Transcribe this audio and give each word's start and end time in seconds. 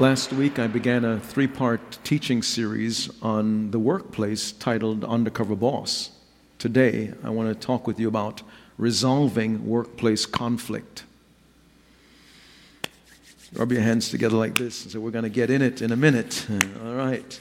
Last 0.00 0.32
week, 0.32 0.58
I 0.58 0.66
began 0.66 1.04
a 1.04 1.20
three 1.20 1.46
part 1.46 1.98
teaching 2.04 2.42
series 2.42 3.10
on 3.20 3.70
the 3.70 3.78
workplace 3.78 4.50
titled 4.50 5.04
Undercover 5.04 5.54
Boss. 5.54 6.08
Today, 6.58 7.12
I 7.22 7.28
want 7.28 7.50
to 7.50 7.54
talk 7.54 7.86
with 7.86 8.00
you 8.00 8.08
about 8.08 8.40
resolving 8.78 9.68
workplace 9.68 10.24
conflict. 10.24 11.04
Rub 13.52 13.72
your 13.72 13.82
hands 13.82 14.08
together 14.08 14.38
like 14.38 14.54
this 14.54 14.84
and 14.84 14.92
say, 14.92 14.98
We're 14.98 15.10
going 15.10 15.24
to 15.24 15.28
get 15.28 15.50
in 15.50 15.60
it 15.60 15.82
in 15.82 15.92
a 15.92 15.96
minute. 15.96 16.46
All 16.82 16.94
right. 16.94 17.38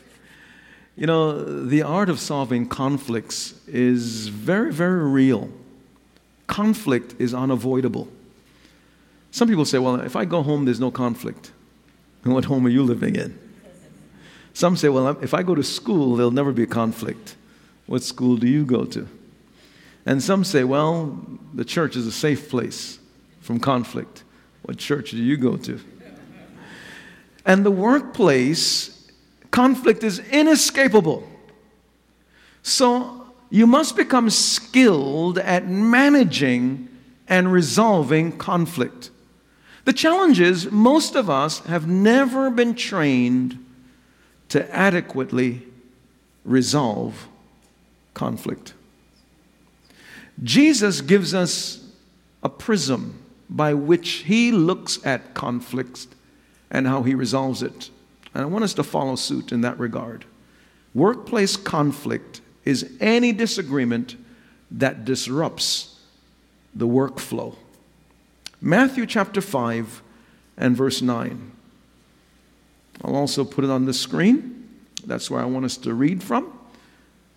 You 0.97 1.07
know, 1.07 1.63
the 1.63 1.83
art 1.83 2.09
of 2.09 2.19
solving 2.19 2.67
conflicts 2.67 3.53
is 3.67 4.27
very, 4.27 4.73
very 4.73 5.09
real. 5.09 5.49
Conflict 6.47 7.15
is 7.19 7.33
unavoidable. 7.33 8.09
Some 9.31 9.47
people 9.47 9.63
say, 9.63 9.79
Well, 9.79 10.01
if 10.01 10.17
I 10.17 10.25
go 10.25 10.43
home, 10.43 10.65
there's 10.65 10.81
no 10.81 10.91
conflict. 10.91 11.53
And 12.23 12.33
what 12.33 12.45
home 12.45 12.65
are 12.65 12.69
you 12.69 12.83
living 12.83 13.15
in? 13.15 13.37
Some 14.53 14.75
say, 14.75 14.89
well, 14.89 15.07
if 15.21 15.33
I 15.33 15.43
go 15.43 15.55
to 15.55 15.63
school, 15.63 16.15
there'll 16.15 16.31
never 16.31 16.51
be 16.51 16.63
a 16.63 16.67
conflict. 16.67 17.35
What 17.85 18.03
school 18.03 18.35
do 18.35 18.47
you 18.47 18.65
go 18.65 18.85
to? 18.85 19.07
And 20.05 20.21
some 20.21 20.43
say, 20.43 20.63
well, 20.63 21.19
the 21.53 21.65
church 21.65 21.95
is 21.95 22.07
a 22.07 22.11
safe 22.11 22.49
place 22.49 22.99
from 23.41 23.59
conflict. 23.59 24.23
What 24.63 24.77
church 24.77 25.11
do 25.11 25.17
you 25.17 25.37
go 25.37 25.55
to? 25.57 25.79
And 27.45 27.65
the 27.65 27.71
workplace, 27.71 29.09
conflict 29.51 30.03
is 30.03 30.19
inescapable. 30.19 31.27
So 32.63 33.27
you 33.49 33.65
must 33.65 33.95
become 33.95 34.29
skilled 34.29 35.37
at 35.39 35.67
managing 35.67 36.89
and 37.27 37.51
resolving 37.51 38.37
conflict. 38.37 39.09
The 39.85 39.93
challenge 39.93 40.39
is, 40.39 40.71
most 40.71 41.15
of 41.15 41.29
us 41.29 41.59
have 41.61 41.87
never 41.87 42.49
been 42.49 42.75
trained 42.75 43.65
to 44.49 44.75
adequately 44.75 45.63
resolve 46.43 47.27
conflict. 48.13 48.73
Jesus 50.43 51.01
gives 51.01 51.33
us 51.33 51.85
a 52.43 52.49
prism 52.49 53.19
by 53.49 53.73
which 53.73 54.09
he 54.09 54.51
looks 54.51 55.03
at 55.05 55.33
conflicts 55.33 56.07
and 56.69 56.87
how 56.87 57.03
he 57.03 57.15
resolves 57.15 57.63
it. 57.63 57.89
And 58.33 58.43
I 58.43 58.45
want 58.45 58.63
us 58.63 58.73
to 58.75 58.83
follow 58.83 59.15
suit 59.15 59.51
in 59.51 59.61
that 59.61 59.79
regard. 59.79 60.25
Workplace 60.93 61.55
conflict 61.55 62.41
is 62.63 62.91
any 62.99 63.31
disagreement 63.31 64.15
that 64.71 65.03
disrupts 65.05 65.99
the 66.75 66.87
workflow. 66.87 67.55
Matthew 68.61 69.05
chapter 69.05 69.41
5 69.41 70.01
and 70.57 70.75
verse 70.75 71.01
9. 71.01 71.51
I'll 73.03 73.15
also 73.15 73.45
put 73.45 73.63
it 73.63 73.69
on 73.69 73.85
the 73.85 73.93
screen. 73.93 74.67
That's 75.05 75.31
where 75.31 75.41
I 75.41 75.45
want 75.45 75.65
us 75.65 75.77
to 75.77 75.93
read 75.93 76.21
from. 76.21 76.57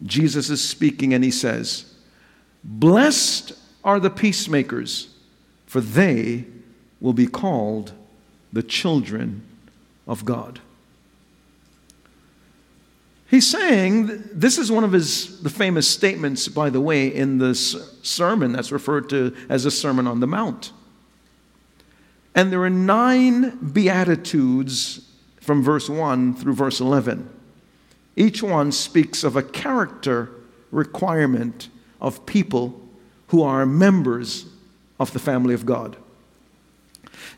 Jesus 0.03 0.51
is 0.51 0.67
speaking 0.67 1.15
and 1.15 1.23
he 1.23 1.31
says, 1.31 1.95
Blessed 2.65 3.53
are 3.85 4.01
the 4.01 4.11
peacemakers, 4.11 5.15
for 5.67 5.81
they 5.81 6.45
will 7.01 7.13
be 7.13 7.27
called 7.27 7.93
the 8.53 8.63
children 8.63 9.43
of 10.07 10.25
God. 10.25 10.61
He's 13.29 13.49
saying, 13.49 14.23
this 14.31 14.59
is 14.59 14.71
one 14.71 14.85
of 14.85 14.93
his 14.93 15.41
the 15.41 15.49
famous 15.49 15.89
statements, 15.89 16.49
by 16.49 16.69
the 16.69 16.83
way, 16.83 17.09
in 17.09 17.39
this 17.39 17.99
sermon 18.03 18.53
that's 18.53 18.71
referred 18.71 19.09
to 19.09 19.35
as 19.49 19.65
the 19.65 19.71
Sermon 19.71 20.07
on 20.07 20.21
the 20.21 20.27
Mount. 20.27 20.73
And 22.35 22.51
there 22.51 22.63
are 22.63 22.71
nine 22.71 23.59
Beatitudes 23.59 25.07
from 25.41 25.63
verse 25.63 25.89
1 25.89 26.35
through 26.35 26.55
verse 26.55 26.81
11. 26.81 27.29
Each 28.17 28.43
one 28.43 28.73
speaks 28.73 29.25
of 29.25 29.37
a 29.37 29.43
character 29.43 30.31
requirement 30.71 31.69
of 32.01 32.25
people 32.27 32.81
who 33.29 33.43
are 33.43 33.67
members 33.67 34.47
of 34.99 35.13
the 35.13 35.19
family 35.19 35.55
of 35.55 35.67
God. 35.67 35.97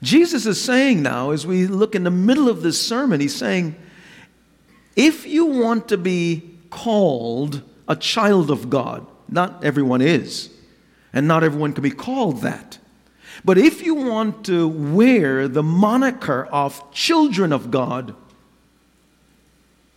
Jesus 0.02 0.46
is 0.46 0.60
saying 0.60 1.02
now, 1.02 1.30
as 1.30 1.46
we 1.46 1.66
look 1.66 1.94
in 1.94 2.04
the 2.04 2.10
middle 2.10 2.48
of 2.48 2.62
this 2.62 2.80
sermon, 2.80 3.20
he's 3.20 3.34
saying, 3.34 3.76
if 4.96 5.26
you 5.26 5.46
want 5.46 5.88
to 5.88 5.96
be 5.96 6.58
called 6.70 7.62
a 7.88 7.96
child 7.96 8.50
of 8.50 8.70
God, 8.70 9.06
not 9.28 9.64
everyone 9.64 10.00
is, 10.00 10.50
and 11.12 11.26
not 11.26 11.44
everyone 11.44 11.72
can 11.72 11.82
be 11.82 11.90
called 11.90 12.42
that. 12.42 12.78
But 13.44 13.58
if 13.58 13.82
you 13.84 13.94
want 13.94 14.46
to 14.46 14.66
wear 14.66 15.48
the 15.48 15.62
moniker 15.62 16.46
of 16.46 16.90
children 16.92 17.52
of 17.52 17.70
God, 17.70 18.14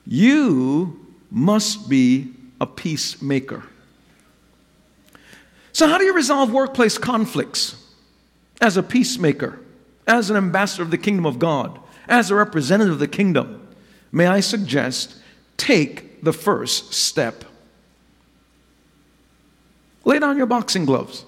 you 0.05 1.07
must 1.31 1.89
be 1.89 2.33
a 2.59 2.65
peacemaker. 2.65 3.63
So, 5.71 5.87
how 5.87 5.97
do 5.97 6.03
you 6.03 6.13
resolve 6.13 6.51
workplace 6.51 6.97
conflicts 6.97 7.75
as 8.59 8.77
a 8.77 8.83
peacemaker, 8.83 9.59
as 10.07 10.29
an 10.29 10.35
ambassador 10.35 10.83
of 10.83 10.91
the 10.91 10.97
kingdom 10.97 11.25
of 11.25 11.39
God, 11.39 11.79
as 12.07 12.31
a 12.31 12.35
representative 12.35 12.93
of 12.93 12.99
the 12.99 13.07
kingdom? 13.07 13.67
May 14.11 14.27
I 14.27 14.39
suggest 14.39 15.15
take 15.55 16.23
the 16.23 16.33
first 16.33 16.93
step. 16.93 17.45
Lay 20.03 20.19
down 20.19 20.37
your 20.37 20.45
boxing 20.47 20.85
gloves. 20.85 21.25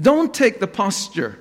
Don't 0.00 0.34
take 0.34 0.60
the 0.60 0.66
posture 0.66 1.38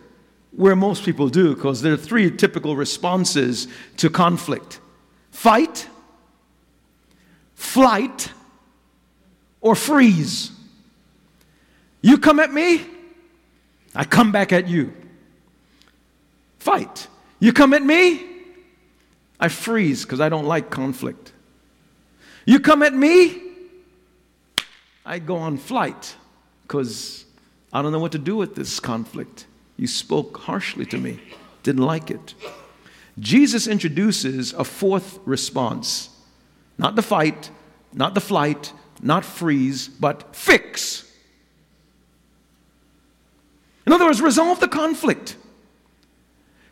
where 0.56 0.76
most 0.76 1.04
people 1.04 1.30
do, 1.30 1.56
because 1.56 1.82
there 1.82 1.94
are 1.94 1.98
three 1.98 2.30
typical 2.30 2.76
responses 2.76 3.68
to 3.98 4.10
conflict 4.10 4.80
fight, 5.32 5.88
flight, 7.56 8.32
or 9.62 9.76
freeze. 9.76 10.52
You 12.02 12.18
come 12.18 12.40
at 12.40 12.54
me, 12.54 12.86
I 13.96 14.04
come 14.06 14.32
back 14.32 14.54
at 14.54 14.68
you. 14.68 14.94
Fight. 16.60 17.08
You 17.40 17.52
come 17.52 17.74
at 17.74 17.84
me, 17.84 18.26
I 19.40 19.48
freeze 19.50 20.04
because 20.04 20.22
I 20.22 20.30
don't 20.30 20.46
like 20.46 20.70
conflict. 20.70 21.34
You 22.46 22.60
come 22.60 22.84
at 22.84 22.94
me, 22.94 23.42
I 25.06 25.20
go 25.20 25.38
on 25.38 25.58
flight 25.58 26.16
because 26.62 27.26
I 27.74 27.82
don't 27.82 27.92
know 27.92 28.00
what 28.00 28.12
to 28.12 28.20
do 28.20 28.36
with 28.36 28.56
this 28.56 28.80
conflict. 28.80 29.48
You 29.78 29.88
spoke 29.88 30.38
harshly 30.38 30.86
to 30.86 30.98
me, 30.98 31.20
didn't 31.64 31.82
like 31.82 32.12
it. 32.12 32.36
Jesus 33.20 33.68
introduces 33.68 34.54
a 34.54 34.64
fourth 34.64 35.20
response 35.26 36.10
not 36.76 36.96
the 36.96 37.04
fight, 37.04 37.52
not 37.94 38.16
the 38.16 38.22
flight, 38.22 38.74
not 39.02 39.24
freeze, 39.24 39.88
but 39.88 40.36
fix. 40.36 41.08
In 43.86 43.94
other 43.94 44.06
words, 44.06 44.22
resolve 44.22 44.60
the 44.60 44.68
conflict. 44.68 45.36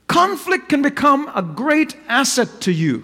Conflict 0.08 0.70
can 0.70 0.82
become 0.82 1.32
a 1.36 1.42
great 1.44 1.96
asset 2.08 2.62
to 2.62 2.72
you. 2.72 3.04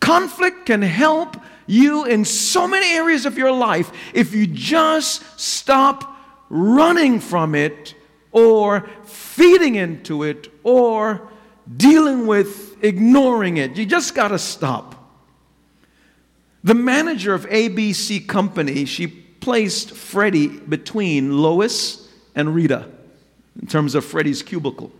Conflict 0.00 0.64
can 0.64 0.80
help 0.80 1.36
you 1.66 2.06
in 2.06 2.24
so 2.24 2.66
many 2.66 2.94
areas 2.94 3.26
of 3.26 3.36
your 3.36 3.52
life 3.52 3.92
if 4.14 4.34
you 4.34 4.46
just 4.46 5.22
stop 5.38 6.09
running 6.50 7.20
from 7.20 7.54
it 7.54 7.94
or 8.32 8.86
feeding 9.04 9.76
into 9.76 10.24
it 10.24 10.52
or 10.62 11.28
dealing 11.76 12.26
with 12.26 12.82
ignoring 12.84 13.56
it. 13.56 13.76
You 13.76 13.86
just 13.86 14.14
got 14.14 14.28
to 14.28 14.38
stop. 14.38 14.96
The 16.62 16.74
manager 16.74 17.32
of 17.32 17.46
ABC 17.46 18.28
Company, 18.28 18.84
she 18.84 19.06
placed 19.06 19.92
Freddie 19.92 20.48
between 20.48 21.38
Lois 21.38 22.08
and 22.34 22.54
Rita 22.54 22.90
in 23.60 23.66
terms 23.66 23.94
of 23.94 24.04
Freddie's 24.04 24.42
cubicle. 24.42 24.92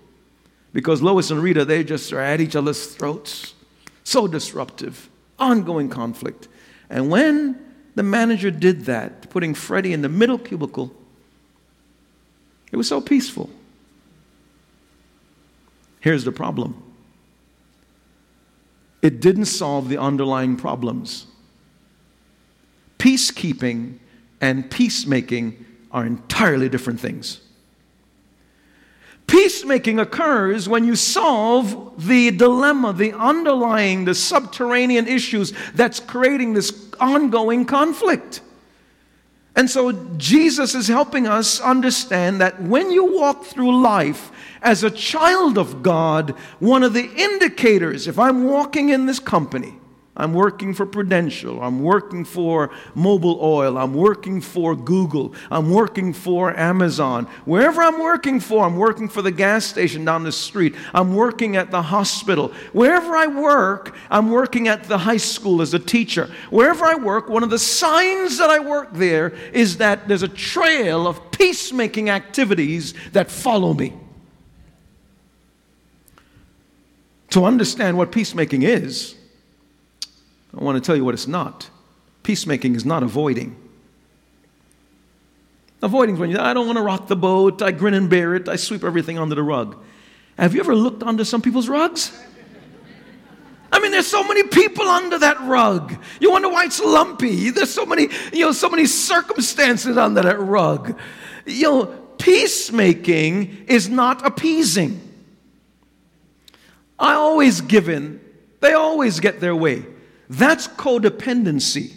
Because 0.73 1.03
Lois 1.03 1.31
and 1.31 1.43
Rita, 1.43 1.64
they 1.64 1.85
just 1.85 2.12
are 2.12 2.20
at 2.20 2.41
each 2.41 2.56
other's 2.56 2.87
throats. 2.87 3.55
So 4.05 4.26
disruptive, 4.26 5.11
ongoing 5.38 5.88
conflict. 5.88 6.49
And 6.88 7.11
when 7.11 7.58
the 7.94 8.03
manager 8.03 8.50
did 8.50 8.87
that, 8.87 9.29
putting 9.31 9.53
Freddie 9.53 9.93
in 9.93 10.03
the 10.03 10.08
middle 10.08 10.38
cubicle, 10.38 10.94
it 12.72 12.76
was 12.76 12.88
so 12.88 13.00
peaceful. 13.00 13.50
Here's 16.00 16.25
the 16.25 16.32
problem 16.32 16.82
it 19.02 19.20
didn't 19.20 19.46
solve 19.46 19.88
the 19.88 19.99
underlying 19.99 20.56
problems. 20.56 21.26
Peacekeeping 22.99 23.99
and 24.40 24.70
peacemaking 24.70 25.64
are 25.90 26.05
entirely 26.05 26.69
different 26.69 27.00
things. 27.00 27.40
Peacemaking 29.26 30.00
occurs 30.00 30.69
when 30.69 30.84
you 30.84 30.96
solve 30.96 32.06
the 32.06 32.31
dilemma, 32.32 32.93
the 32.93 33.12
underlying, 33.12 34.05
the 34.05 34.14
subterranean 34.14 35.06
issues 35.06 35.52
that's 35.72 36.00
creating 36.00 36.52
this 36.52 36.90
ongoing 36.99 37.64
conflict. 37.64 38.40
And 39.56 39.69
so 39.69 39.93
Jesus 40.17 40.75
is 40.75 40.88
helping 40.88 41.26
us 41.26 41.61
understand 41.61 42.41
that 42.41 42.62
when 42.62 42.91
you 42.91 43.05
walk 43.05 43.44
through 43.44 43.82
life 43.82 44.31
as 44.62 44.85
a 44.85 44.91
child 44.91 45.58
of 45.58 45.82
God, 45.82 46.31
one 46.61 46.82
of 46.82 46.93
the 46.93 47.11
indicators, 47.17 48.06
if 48.06 48.19
I'm 48.19 48.44
walking 48.44 48.91
in 48.91 49.06
this 49.06 49.19
company, 49.19 49.80
I'm 50.20 50.34
working 50.34 50.75
for 50.75 50.84
Prudential. 50.84 51.62
I'm 51.62 51.82
working 51.82 52.26
for 52.26 52.69
Mobil 52.94 53.40
Oil. 53.40 53.78
I'm 53.78 53.94
working 53.94 54.43
for 54.43 54.76
Google. 54.76 55.34
I'm 55.50 55.70
working 55.70 56.12
for 56.12 56.55
Amazon. 56.58 57.25
Wherever 57.46 57.81
I'm 57.81 57.99
working 57.99 58.38
for, 58.38 58.67
I'm 58.67 58.76
working 58.76 59.08
for 59.08 59.22
the 59.22 59.31
gas 59.31 59.64
station 59.64 60.05
down 60.05 60.25
the 60.25 60.32
street. 60.32 60.75
I'm 60.93 61.14
working 61.14 61.56
at 61.56 61.70
the 61.70 61.81
hospital. 61.81 62.49
Wherever 62.72 63.17
I 63.17 63.28
work, 63.28 63.96
I'm 64.11 64.31
working 64.31 64.69
at 64.69 64.84
the 64.84 64.99
high 64.99 65.17
school 65.17 65.62
as 65.62 65.72
a 65.72 65.78
teacher. 65.78 66.31
Wherever 66.50 66.84
I 66.84 66.96
work, 66.96 67.31
one 67.31 67.43
of 67.43 67.49
the 67.49 67.58
signs 67.58 68.37
that 68.38 68.50
I 68.50 68.58
work 68.58 68.93
there 68.93 69.28
is 69.52 69.78
that 69.78 70.06
there's 70.06 70.22
a 70.22 70.28
trail 70.28 71.06
of 71.06 71.31
peacemaking 71.31 72.11
activities 72.11 72.93
that 73.12 73.31
follow 73.31 73.72
me. 73.72 73.94
To 77.31 77.44
understand 77.44 77.96
what 77.96 78.12
peacemaking 78.12 78.64
is, 78.64 79.14
I 80.56 80.62
want 80.62 80.76
to 80.76 80.87
tell 80.87 80.97
you 80.97 81.05
what 81.05 81.14
it's 81.14 81.29
not. 81.29 81.70
Peacemaking 82.23 82.75
is 82.75 82.85
not 82.85 83.02
avoiding. 83.02 83.56
Avoiding 85.82 86.17
is 86.17 86.20
when 86.20 86.31
you, 86.31 86.38
I 86.38 86.52
don't 86.52 86.67
want 86.67 86.76
to 86.76 86.82
rock 86.82 87.08
the 87.08 87.17
boat, 87.17 87.62
I 87.62 87.70
grin 87.70 87.94
and 87.94 88.11
bear 88.11 88.35
it, 88.35 88.49
I 88.49 88.56
sweep 88.56 88.85
everything 88.85 89.19
under 89.19 89.35
the 89.35 89.43
rug. 89.43 89.82
Have 90.38 90.55
you 90.55 90.61
ever 90.61 90.75
looked 90.75 91.02
under 91.02 91.25
some 91.25 91.41
people's 91.41 91.69
rugs? 91.69 92.12
I 93.73 93.79
mean, 93.79 93.93
there's 93.93 94.06
so 94.06 94.25
many 94.25 94.43
people 94.43 94.87
under 94.87 95.19
that 95.19 95.41
rug. 95.43 95.97
You 96.20 96.32
wonder 96.32 96.49
why 96.49 96.64
it's 96.64 96.81
lumpy. 96.81 97.50
There's 97.50 97.73
so 97.73 97.87
many, 97.87 98.08
you 98.32 98.44
know, 98.44 98.53
so 98.53 98.69
many 98.69 98.87
circumstances 98.87 99.96
under 99.96 100.23
that 100.23 100.41
rug. 100.41 100.99
You 101.46 101.62
know, 101.62 101.87
peacemaking 102.19 103.67
is 103.69 103.88
not 103.88 104.26
appeasing. 104.26 105.00
I 106.99 107.14
always 107.14 107.61
give 107.61 107.88
in. 107.88 108.20
They 108.61 108.73
always 108.73 109.20
get 109.20 109.41
their 109.41 109.55
way. 109.55 109.87
That's 110.31 110.69
codependency. 110.69 111.93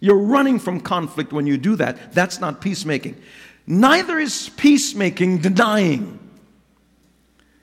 You're 0.00 0.18
running 0.18 0.58
from 0.58 0.80
conflict 0.80 1.32
when 1.32 1.46
you 1.46 1.56
do 1.56 1.76
that. 1.76 2.12
That's 2.12 2.40
not 2.40 2.60
peacemaking. 2.60 3.16
Neither 3.64 4.18
is 4.18 4.48
peacemaking 4.56 5.38
denying. 5.38 6.18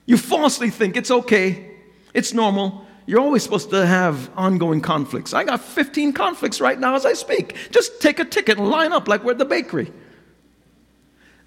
You 0.06 0.16
falsely 0.16 0.70
think 0.70 0.96
it's 0.96 1.10
okay, 1.10 1.72
it's 2.14 2.32
normal. 2.32 2.86
You're 3.06 3.20
always 3.20 3.42
supposed 3.42 3.68
to 3.70 3.84
have 3.84 4.30
ongoing 4.34 4.80
conflicts. 4.80 5.34
I 5.34 5.44
got 5.44 5.60
15 5.60 6.14
conflicts 6.14 6.58
right 6.58 6.80
now 6.80 6.94
as 6.94 7.04
I 7.04 7.12
speak. 7.12 7.54
Just 7.70 8.00
take 8.00 8.18
a 8.18 8.24
ticket 8.24 8.56
and 8.56 8.70
line 8.70 8.94
up 8.94 9.08
like 9.08 9.24
we're 9.24 9.32
at 9.32 9.38
the 9.38 9.44
bakery. 9.44 9.92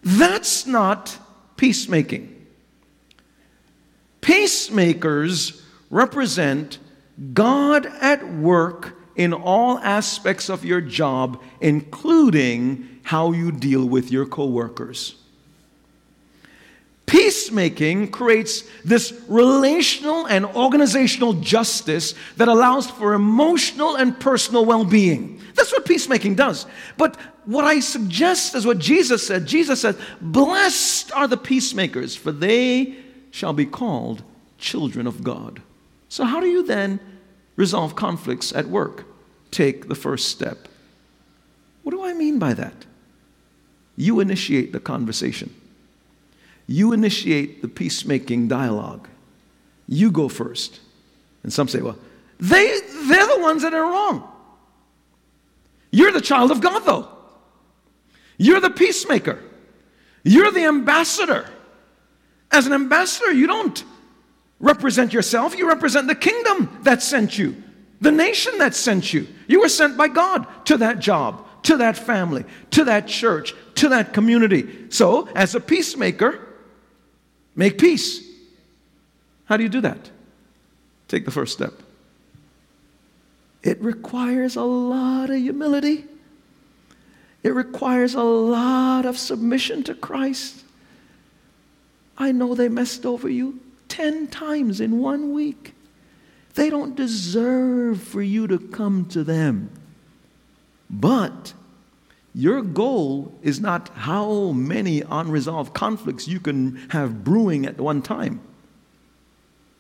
That's 0.04 0.68
not 0.68 1.18
peacemaking. 1.58 2.46
Peacemakers 4.22 5.64
represent 5.90 6.78
God 7.34 7.86
at 7.86 8.28
work 8.28 8.98
in 9.16 9.34
all 9.34 9.80
aspects 9.80 10.50
of 10.50 10.64
your 10.64 10.82
job, 10.82 11.42
including 11.60 13.00
how 13.04 13.32
you 13.32 13.52
deal 13.52 13.88
with 13.88 14.12
your 14.12 14.26
coworkers. 14.26 15.16
Peacemaking 17.08 18.12
creates 18.12 18.64
this 18.84 19.14
relational 19.30 20.28
and 20.28 20.46
organizational 20.46 21.34
justice 21.34 22.14
that 22.36 22.50
allows 22.50 22.90
for 22.92 23.14
emotional 23.14 23.96
and 23.96 24.20
personal 24.20 24.66
well 24.66 24.84
being. 24.84 25.42
That's 25.56 25.72
what 25.72 25.86
peacemaking 25.86 26.36
does. 26.36 26.66
But 26.98 27.16
what 27.46 27.64
I 27.64 27.80
suggest 27.80 28.56
is 28.56 28.66
what 28.66 28.78
Jesus 28.78 29.26
said. 29.26 29.46
Jesus 29.46 29.80
said, 29.80 29.98
Blessed 30.20 31.14
are 31.14 31.30
the 31.30 31.38
peacemakers, 31.38 32.14
for 32.14 32.34
they 32.34 32.98
shall 33.32 33.54
be 33.54 33.66
called 33.66 34.22
children 34.58 35.08
of 35.08 35.24
God. 35.24 35.62
So, 36.10 36.24
how 36.26 36.40
do 36.40 36.48
you 36.48 36.64
then 36.64 37.00
resolve 37.56 37.96
conflicts 37.96 38.54
at 38.54 38.68
work? 38.68 39.06
Take 39.52 39.88
the 39.88 39.96
first 39.96 40.30
step. 40.30 40.68
What 41.84 41.92
do 41.92 42.04
I 42.04 42.14
mean 42.14 42.40
by 42.40 42.54
that? 42.54 42.86
You 43.96 44.20
initiate 44.20 44.72
the 44.72 44.80
conversation, 44.80 45.54
you 46.68 46.94
initiate 46.94 47.62
the 47.62 47.68
peacemaking 47.68 48.48
dialogue. 48.48 49.08
You 49.88 50.12
go 50.12 50.28
first. 50.28 50.82
And 51.44 51.54
some 51.54 51.70
say, 51.70 51.80
well, 51.80 51.98
they, 52.42 52.80
they're 53.06 53.28
the 53.28 53.40
ones 53.40 53.62
that 53.62 53.74
are 53.74 53.84
wrong. 53.84 54.30
You're 55.92 56.12
the 56.12 56.20
child 56.20 56.52
of 56.52 56.60
God, 56.60 56.80
though. 56.80 57.08
You're 58.38 58.60
the 58.60 58.70
peacemaker. 58.70 59.42
You're 60.24 60.52
the 60.52 60.66
ambassador. 60.66 61.50
As 62.52 62.68
an 62.68 62.74
ambassador, 62.74 63.32
you 63.32 63.48
don't 63.48 63.82
represent 64.60 65.14
yourself, 65.14 65.58
you 65.58 65.68
represent 65.68 66.08
the 66.08 66.16
kingdom 66.16 66.80
that 66.84 67.02
sent 67.02 67.38
you, 67.38 67.62
the 68.02 68.12
nation 68.12 68.58
that 68.58 68.74
sent 68.74 69.14
you. 69.14 69.28
You 69.48 69.62
were 69.62 69.70
sent 69.70 69.98
by 69.98 70.08
God 70.08 70.48
to 70.66 70.78
that 70.78 71.00
job, 71.00 71.46
to 71.64 71.78
that 71.78 71.98
family, 71.98 72.46
to 72.72 72.86
that 72.86 73.08
church, 73.08 73.54
to 73.76 73.90
that 73.90 74.14
community. 74.14 74.90
So, 74.90 75.28
as 75.36 75.56
a 75.56 75.60
peacemaker, 75.60 76.40
make 77.56 77.78
peace. 77.78 78.26
How 79.46 79.58
do 79.58 79.64
you 79.64 79.70
do 79.70 79.82
that? 79.82 80.12
Take 81.08 81.26
the 81.26 81.32
first 81.32 81.54
step. 81.54 81.74
It 83.64 83.82
requires 83.82 84.56
a 84.56 84.64
lot 84.64 85.30
of 85.30 85.38
humility. 85.38 86.06
It 87.44 87.54
requires 87.54 88.14
a 88.14 88.24
lot 88.24 89.06
of 89.06 89.18
submission 89.18 89.84
to 89.84 89.96
Christ. 89.96 90.64
I 92.18 92.32
know 92.32 92.56
they 92.56 92.68
messed 92.68 93.06
over 93.06 93.30
you. 93.30 93.60
10 93.90 94.28
times 94.28 94.80
in 94.82 95.00
one 95.00 95.34
week. 95.34 95.74
They 96.56 96.70
don't 96.70 96.96
deserve 96.96 98.02
for 98.02 98.22
you 98.22 98.48
to 98.48 98.58
come 98.58 99.06
to 99.06 99.24
them. 99.24 99.70
But 100.90 101.54
your 102.34 102.62
goal 102.62 103.34
is 103.42 103.60
not 103.60 103.90
how 103.90 104.52
many 104.52 105.02
unresolved 105.02 105.74
conflicts 105.74 106.28
you 106.28 106.40
can 106.40 106.76
have 106.90 107.24
brewing 107.24 107.66
at 107.66 107.80
one 107.80 108.02
time. 108.02 108.42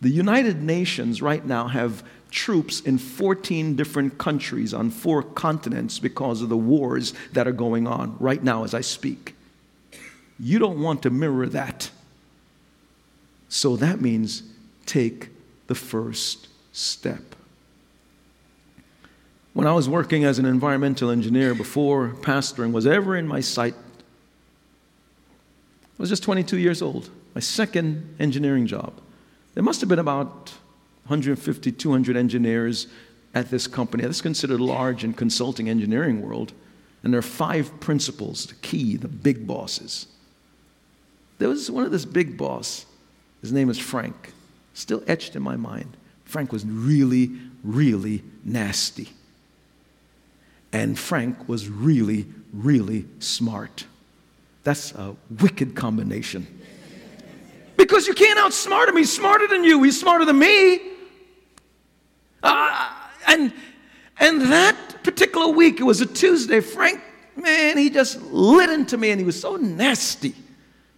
The 0.01 0.10
United 0.10 0.62
Nations 0.62 1.21
right 1.21 1.45
now 1.45 1.68
have 1.68 2.03
troops 2.30 2.81
in 2.81 2.98
14 2.98 3.75
different 3.75 4.17
countries 4.17 4.74
on 4.74 4.91
four 4.91 5.24
continents 5.24 5.98
because 5.98 6.41
of 6.41 6.50
the 6.50 6.58
wars 6.58 7.13
that 7.34 7.48
are 7.48 7.51
going 7.51 7.88
on 7.88 8.15
right 8.20 8.43
now 8.43 8.63
as 8.63 8.74
I 8.74 8.82
speak. 8.82 9.36
You 10.39 10.60
don't 10.60 10.82
want 10.82 11.03
to 11.03 11.10
mirror 11.10 11.48
that. 11.48 11.89
So 13.50 13.75
that 13.77 14.01
means 14.01 14.44
take 14.86 15.30
the 15.68 15.75
first 15.75 16.48
step. 16.72 17.22
When 19.54 19.66
I 19.66 19.74
was 19.74 19.89
working 19.89 20.24
as 20.24 20.38
an 20.38 20.46
environmental 20.46 21.10
engineer 21.10 21.56
before 21.56 22.10
pastoring 22.10 22.72
was 22.72 22.86
ever 22.86 23.16
in 23.16 23.27
my 23.27 23.39
sight, 23.39 23.74
I 25.98 25.98
was 25.98 26.10
just 26.10 26.24
22 26.24 26.58
years 26.58 26.82
old, 26.82 27.10
my 27.34 27.42
second 27.42 28.16
engineering 28.20 28.68
job. 28.68 28.94
There 29.56 29.63
must 29.63 29.82
have 29.82 29.89
been 29.89 29.98
about 29.98 30.54
150, 31.08 31.72
200 31.72 32.16
engineers 32.16 32.88
at 33.34 33.50
this 33.50 33.66
company. 33.66 34.04
This 34.04 34.18
is 34.18 34.22
considered 34.22 34.60
large 34.60 35.04
in 35.04 35.13
consulting 35.13 35.70
engineering 35.70 36.22
world. 36.22 36.54
And 37.04 37.13
there 37.13 37.20
are 37.20 37.24
five 37.24 37.80
principals, 37.80 38.46
the 38.46 38.56
key, 38.56 38.98
the 38.98 39.08
big 39.08 39.48
bosses. 39.48 40.08
There 41.39 41.50
was 41.50 41.72
one 41.72 41.86
of 41.86 41.92
this 41.92 42.06
big 42.06 42.38
boss 42.38 42.86
his 43.48 43.54
name 43.54 43.70
is 43.70 43.80
Frank. 43.80 44.34
Still 44.74 45.01
etched 45.08 45.38
in 45.38 45.42
my 45.42 45.56
mind. 45.56 45.96
Frank 46.25 46.51
was 46.51 46.66
really, 46.66 47.32
really 47.63 48.22
nasty. 48.44 49.08
And 50.74 51.00
Frank 51.00 51.48
was 51.48 51.70
really, 51.70 52.25
really 52.51 53.06
smart. 53.20 53.86
That's 54.66 54.92
a 54.92 55.16
wicked 55.39 55.75
combination. 55.75 56.46
Because 57.77 58.06
you 58.06 58.13
can't 58.13 58.38
outsmart 58.38 58.89
him. 58.89 58.98
He's 58.98 59.16
smarter 59.16 59.48
than 59.48 59.63
you, 59.63 59.82
he's 59.84 59.98
smarter 59.98 60.25
than 60.25 60.39
me. 60.39 60.82
Uh, 62.44 62.92
and, 63.27 63.54
and 64.20 64.42
that 64.42 64.75
particular 65.04 65.48
week, 65.48 65.80
it 65.80 65.84
was 65.84 66.01
a 66.01 66.06
Tuesday, 66.06 66.60
Frank, 66.60 67.01
man, 67.38 67.77
he 67.77 67.89
just 67.89 68.22
lit 68.24 68.70
into 68.70 68.98
me 68.98 69.12
and 69.12 69.22
he 69.22 69.25
was 69.25 69.39
so 69.39 69.56
nasty. 69.56 70.36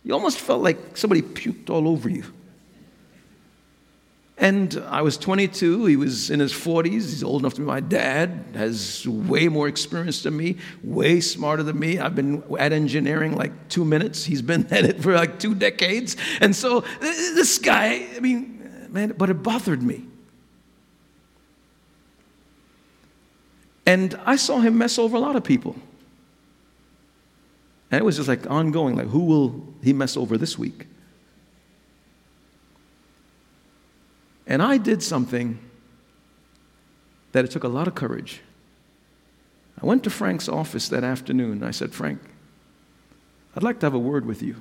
You 0.04 0.16
almost 0.16 0.40
felt 0.40 0.64
like 0.64 0.98
somebody 0.98 1.22
puked 1.22 1.70
all 1.70 1.88
over 1.88 2.10
you. 2.10 2.24
And 4.40 4.82
I 4.88 5.02
was 5.02 5.18
22, 5.18 5.86
he 5.86 5.98
was 5.98 6.30
in 6.30 6.40
his 6.40 6.54
40s, 6.54 6.86
he's 6.86 7.24
old 7.24 7.42
enough 7.42 7.56
to 7.56 7.62
be 7.62 7.68
my 7.68 7.82
dad, 7.82 8.46
has 8.54 9.06
way 9.06 9.50
more 9.50 9.68
experience 9.68 10.24
than 10.24 10.38
me, 10.38 10.56
way 10.82 11.20
smarter 11.20 11.62
than 11.62 11.78
me. 11.78 12.00
I've 12.00 12.16
been 12.16 12.42
at 12.58 12.72
engineering 12.72 13.36
like 13.36 13.68
two 13.68 13.84
minutes, 13.84 14.24
he's 14.24 14.42
been 14.42 14.66
at 14.72 14.86
it 14.86 15.04
for 15.04 15.14
like 15.14 15.40
two 15.40 15.54
decades. 15.54 16.16
And 16.40 16.56
so 16.56 16.86
this 17.02 17.58
guy, 17.58 18.08
I 18.16 18.22
mean, 18.22 18.88
man, 18.90 19.14
but 19.18 19.30
it 19.30 19.44
bothered 19.44 19.84
me. 19.84 20.06
And 23.86 24.18
I 24.26 24.38
saw 24.38 24.60
him 24.60 24.78
mess 24.78 24.98
over 24.98 25.18
a 25.18 25.20
lot 25.20 25.36
of 25.36 25.44
people. 25.44 25.76
And 27.92 28.00
it 28.00 28.06
was 28.06 28.16
just 28.16 28.30
like 28.30 28.50
ongoing, 28.50 28.96
like, 28.96 29.08
who 29.08 29.26
will 29.26 29.68
he 29.84 29.92
mess 29.92 30.16
over 30.16 30.38
this 30.38 30.58
week? 30.58 30.86
And 34.50 34.64
I 34.64 34.78
did 34.78 35.04
something 35.04 35.60
that 37.32 37.46
it 37.46 37.52
took 37.52 37.64
a 37.64 37.68
lot 37.68 37.88
of 37.88 37.94
courage. 37.94 38.42
I 39.82 39.86
went 39.86 40.04
to 40.04 40.10
Frank's 40.10 40.50
office 40.50 40.90
that 40.90 41.04
afternoon. 41.04 41.64
I 41.64 41.70
said, 41.70 41.94
Frank, 41.94 42.20
I'd 43.56 43.64
like 43.64 43.80
to 43.80 43.86
have 43.86 43.94
a 43.94 44.00
word 44.00 44.26
with 44.26 44.42
you. 44.42 44.56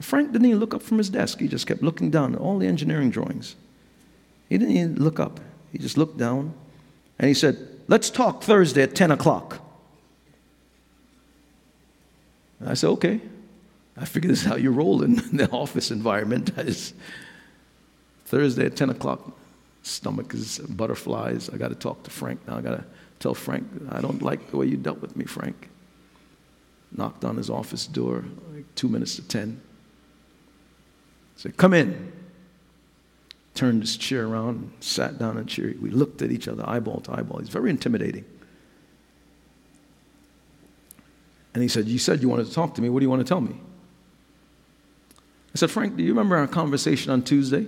Frank 0.00 0.30
didn't 0.32 0.46
even 0.46 0.60
look 0.60 0.72
up 0.72 0.82
from 0.82 0.98
his 0.98 1.10
desk. 1.10 1.40
He 1.40 1.48
just 1.48 1.66
kept 1.66 1.82
looking 1.82 2.10
down 2.10 2.34
at 2.34 2.40
all 2.40 2.58
the 2.58 2.66
engineering 2.66 3.10
drawings. 3.10 3.56
He 4.48 4.56
didn't 4.56 4.76
even 4.76 5.02
look 5.02 5.18
up. 5.18 5.40
He 5.72 5.78
just 5.78 5.98
looked 5.98 6.16
down 6.16 6.54
and 7.18 7.28
he 7.28 7.34
said, 7.34 7.58
Let's 7.88 8.10
talk 8.10 8.42
Thursday 8.42 8.82
at 8.82 8.94
10 8.94 9.10
o'clock. 9.10 9.60
I 12.64 12.74
said, 12.74 12.88
Okay. 12.90 13.20
I 13.96 14.04
figure 14.04 14.28
this 14.28 14.42
is 14.42 14.46
how 14.46 14.56
you 14.56 14.70
roll 14.70 15.02
in 15.02 15.14
the 15.36 15.50
office 15.50 15.90
environment. 15.90 16.50
Thursday 18.26 18.66
at 18.66 18.76
10 18.76 18.90
o'clock, 18.90 19.32
stomach 19.82 20.34
is 20.34 20.58
butterflies. 20.58 21.48
I 21.48 21.56
got 21.56 21.68
to 21.68 21.74
talk 21.74 22.02
to 22.02 22.10
Frank 22.10 22.46
now. 22.46 22.58
I 22.58 22.60
got 22.60 22.76
to 22.76 22.84
tell 23.20 23.34
Frank, 23.34 23.66
I 23.90 24.00
don't 24.00 24.20
like 24.20 24.50
the 24.50 24.56
way 24.56 24.66
you 24.66 24.76
dealt 24.76 25.00
with 25.00 25.16
me, 25.16 25.24
Frank. 25.24 25.70
Knocked 26.92 27.24
on 27.24 27.36
his 27.36 27.48
office 27.48 27.86
door, 27.86 28.24
like 28.52 28.64
two 28.74 28.88
minutes 28.88 29.16
to 29.16 29.22
10. 29.22 29.60
Said, 31.36 31.56
Come 31.56 31.72
in. 31.72 32.12
Turned 33.54 33.82
his 33.82 33.96
chair 33.96 34.26
around, 34.26 34.70
sat 34.80 35.18
down 35.18 35.38
in 35.38 35.46
chair. 35.46 35.72
We 35.80 35.88
looked 35.90 36.20
at 36.20 36.30
each 36.30 36.46
other, 36.46 36.62
eyeball 36.68 37.00
to 37.02 37.12
eyeball. 37.12 37.38
He's 37.38 37.48
very 37.48 37.70
intimidating. 37.70 38.24
And 41.54 41.62
he 41.62 41.68
said, 41.68 41.86
You 41.86 41.98
said 41.98 42.20
you 42.20 42.28
wanted 42.28 42.46
to 42.48 42.52
talk 42.52 42.74
to 42.74 42.82
me. 42.82 42.90
What 42.90 43.00
do 43.00 43.04
you 43.04 43.10
want 43.10 43.20
to 43.20 43.28
tell 43.28 43.40
me? 43.40 43.58
I 45.54 45.58
said, 45.58 45.70
Frank, 45.70 45.96
do 45.96 46.02
you 46.02 46.10
remember 46.10 46.36
our 46.36 46.46
conversation 46.46 47.12
on 47.12 47.22
Tuesday? 47.22 47.66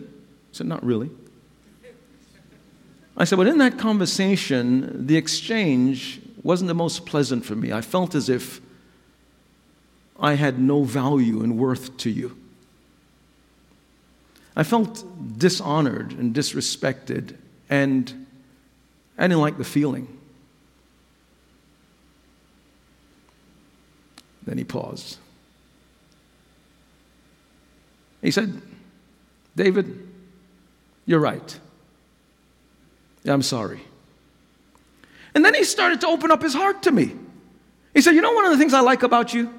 He 0.51 0.57
said, 0.57 0.67
Not 0.67 0.85
really. 0.85 1.11
I 3.17 3.25
said, 3.25 3.37
But 3.37 3.49
in 3.49 3.59
that 3.59 3.79
conversation, 3.79 5.07
the 5.07 5.17
exchange 5.17 6.21
wasn't 6.43 6.69
the 6.69 6.75
most 6.75 7.05
pleasant 7.05 7.45
for 7.45 7.57
me. 7.57 7.73
I 7.73 7.81
felt 7.81 8.15
as 8.15 8.29
if 8.29 8.61
I 10.19 10.35
had 10.35 10.59
no 10.59 10.85
value 10.85 11.43
and 11.43 11.59
worth 11.59 11.97
to 11.99 12.11
you. 12.11 12.37
I 14.57 14.65
felt 14.65 15.05
dishonored 15.39 16.13
and 16.13 16.35
disrespected, 16.35 17.37
and 17.71 18.27
I 19.17 19.29
didn't 19.29 19.41
like 19.41 19.59
the 19.59 19.65
feeling. 19.65 20.19
Then 24.43 24.59
he 24.59 24.65
paused. 24.65 25.19
He 28.23 28.31
said, 28.31 28.61
David, 29.55 30.08
you're 31.09 31.19
right. 31.19 31.59
Yeah, 33.25 33.33
I'm 33.33 33.41
sorry. 33.41 33.81
And 35.35 35.43
then 35.43 35.55
he 35.55 35.65
started 35.65 36.03
to 36.03 36.07
open 36.07 36.31
up 36.31 36.43
his 36.43 36.53
heart 36.53 36.83
to 36.83 36.93
me. 36.93 37.17
He 37.95 38.03
said, 38.03 38.15
You 38.15 38.21
know, 38.21 38.33
one 38.33 38.45
of 38.45 38.51
the 38.51 38.59
things 38.59 38.75
I 38.75 38.81
like 38.81 39.03
about 39.03 39.33
you? 39.33 39.53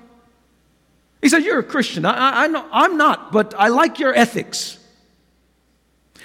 He 1.23 1.27
said, 1.27 1.43
You're 1.43 1.57
a 1.57 1.63
Christian. 1.63 2.05
I, 2.05 2.11
I, 2.11 2.43
I 2.43 2.47
know, 2.47 2.63
I'm 2.71 2.97
not, 2.97 3.31
but 3.31 3.55
I 3.57 3.69
like 3.69 3.97
your 3.97 4.13
ethics. 4.13 4.77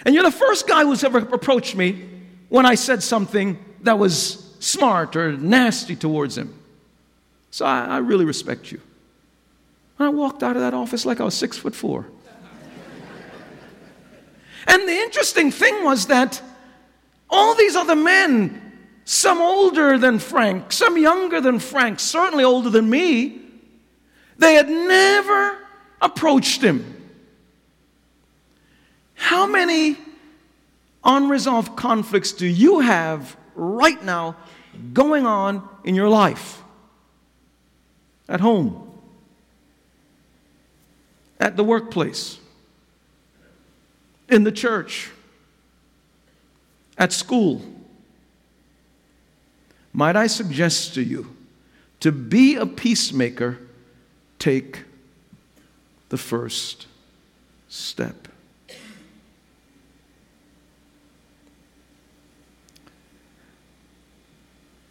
And 0.04 0.14
you're 0.14 0.24
the 0.24 0.30
first 0.30 0.68
guy 0.68 0.84
who's 0.84 1.02
ever 1.02 1.16
approached 1.18 1.74
me 1.74 2.06
when 2.50 2.66
I 2.66 2.74
said 2.74 3.02
something 3.02 3.58
that 3.80 3.98
was 3.98 4.54
smart 4.60 5.16
or 5.16 5.32
nasty 5.32 5.96
towards 5.96 6.36
him. 6.36 6.52
So 7.50 7.64
I, 7.64 7.86
I 7.86 7.98
really 7.98 8.26
respect 8.26 8.70
you. 8.70 8.82
And 9.98 10.06
I 10.06 10.10
walked 10.10 10.42
out 10.42 10.54
of 10.54 10.60
that 10.60 10.74
office 10.74 11.06
like 11.06 11.18
I 11.18 11.24
was 11.24 11.34
six 11.34 11.56
foot 11.56 11.74
four. 11.74 12.08
And 14.66 14.88
the 14.88 14.92
interesting 14.92 15.50
thing 15.50 15.84
was 15.84 16.06
that 16.06 16.40
all 17.30 17.54
these 17.54 17.76
other 17.76 17.96
men, 17.96 18.60
some 19.04 19.40
older 19.40 19.98
than 19.98 20.18
Frank, 20.18 20.72
some 20.72 20.96
younger 20.96 21.40
than 21.40 21.58
Frank, 21.58 22.00
certainly 22.00 22.44
older 22.44 22.70
than 22.70 22.88
me, 22.88 23.40
they 24.38 24.54
had 24.54 24.68
never 24.68 25.58
approached 26.00 26.62
him. 26.62 26.90
How 29.14 29.46
many 29.46 29.96
unresolved 31.04 31.76
conflicts 31.76 32.32
do 32.32 32.46
you 32.46 32.80
have 32.80 33.36
right 33.54 34.02
now 34.02 34.36
going 34.92 35.26
on 35.26 35.66
in 35.84 35.94
your 35.94 36.08
life? 36.08 36.62
At 38.28 38.40
home, 38.40 38.90
at 41.38 41.56
the 41.56 41.64
workplace, 41.64 42.38
in 44.28 44.44
the 44.44 44.52
church, 44.52 45.10
at 46.96 47.12
school. 47.12 47.62
Might 49.92 50.16
I 50.16 50.26
suggest 50.26 50.94
to 50.94 51.02
you 51.02 51.34
to 52.00 52.12
be 52.12 52.56
a 52.56 52.66
peacemaker, 52.66 53.58
take 54.38 54.82
the 56.08 56.18
first 56.18 56.86
step. 57.68 58.28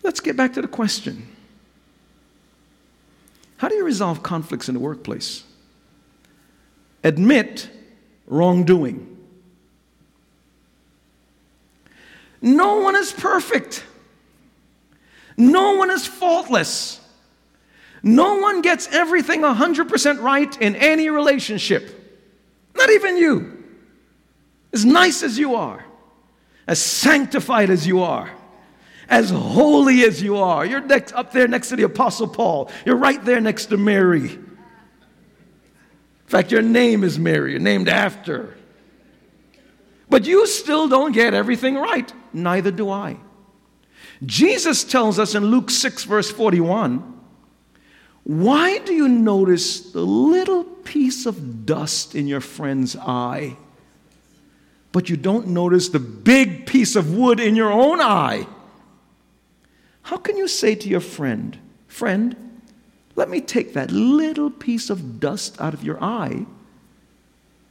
Let's 0.02 0.20
get 0.20 0.36
back 0.36 0.54
to 0.54 0.62
the 0.62 0.68
question 0.68 1.28
How 3.58 3.70
do 3.70 3.76
you 3.76 3.86
resolve 3.86 4.24
conflicts 4.24 4.68
in 4.68 4.74
the 4.74 4.82
workplace? 4.82 5.44
Admit 7.04 7.70
wrongdoing. 8.28 9.13
No 12.44 12.82
one 12.82 12.98
is 12.98 13.14
perfect. 13.14 13.86
No 15.38 15.78
one 15.78 15.90
is 15.90 16.06
faultless. 16.06 17.00
No 18.04 18.40
one 18.40 18.62
gets 18.62 18.90
everything 18.90 19.42
100% 19.42 20.22
right 20.22 20.62
in 20.62 20.76
any 20.76 21.10
relationship. 21.10 22.02
Not 22.76 22.90
even 22.90 23.16
you. 23.16 23.64
As 24.74 24.84
nice 24.84 25.24
as 25.24 25.40
you 25.40 25.56
are, 25.56 25.86
as 26.68 26.80
sanctified 26.80 27.70
as 27.70 27.88
you 27.88 28.04
are, 28.04 28.30
as 29.08 29.30
holy 29.30 30.04
as 30.04 30.22
you 30.22 30.36
are. 30.36 30.66
You're 30.66 30.82
next, 30.82 31.14
up 31.14 31.32
there 31.32 31.48
next 31.48 31.70
to 31.70 31.78
the 31.78 31.84
Apostle 31.84 32.28
Paul. 32.28 32.70
You're 32.86 32.98
right 32.98 33.24
there 33.24 33.40
next 33.40 33.68
to 33.68 33.78
Mary. 33.78 34.32
In 34.32 34.58
fact, 36.26 36.52
your 36.52 36.62
name 36.62 37.06
is 37.06 37.18
Mary, 37.18 37.52
you're 37.52 37.62
named 37.62 37.88
after. 37.88 38.58
But 40.14 40.28
you 40.28 40.46
still 40.46 40.88
don't 40.88 41.12
get 41.12 41.34
everything 41.34 41.74
right. 41.74 42.14
Neither 42.32 42.70
do 42.70 42.92
I. 42.92 43.18
Jesus 44.24 44.84
tells 44.84 45.18
us 45.18 45.34
in 45.34 45.44
Luke 45.48 45.72
6, 45.72 46.04
verse 46.04 46.30
41 46.30 47.22
why 48.24 48.78
do 48.78 48.94
you 48.94 49.08
notice 49.08 49.80
the 49.92 50.06
little 50.06 50.66
piece 50.66 51.26
of 51.26 51.66
dust 51.66 52.14
in 52.14 52.28
your 52.28 52.42
friend's 52.42 52.96
eye, 52.96 53.58
but 54.92 55.10
you 55.10 55.18
don't 55.18 55.48
notice 55.48 55.90
the 55.90 56.00
big 56.00 56.68
piece 56.68 56.96
of 56.96 57.18
wood 57.18 57.40
in 57.40 57.56
your 57.56 57.72
own 57.72 58.00
eye? 58.00 58.46
How 60.04 60.18
can 60.18 60.38
you 60.38 60.48
say 60.48 60.76
to 60.76 60.88
your 60.88 61.02
friend, 61.02 61.58
Friend, 61.88 62.62
let 63.16 63.32
me 63.32 63.42
take 63.42 63.74
that 63.74 63.90
little 63.90 64.52
piece 64.52 64.92
of 64.92 65.20
dust 65.20 65.60
out 65.60 65.74
of 65.74 65.84
your 65.84 65.98
eye 66.04 66.46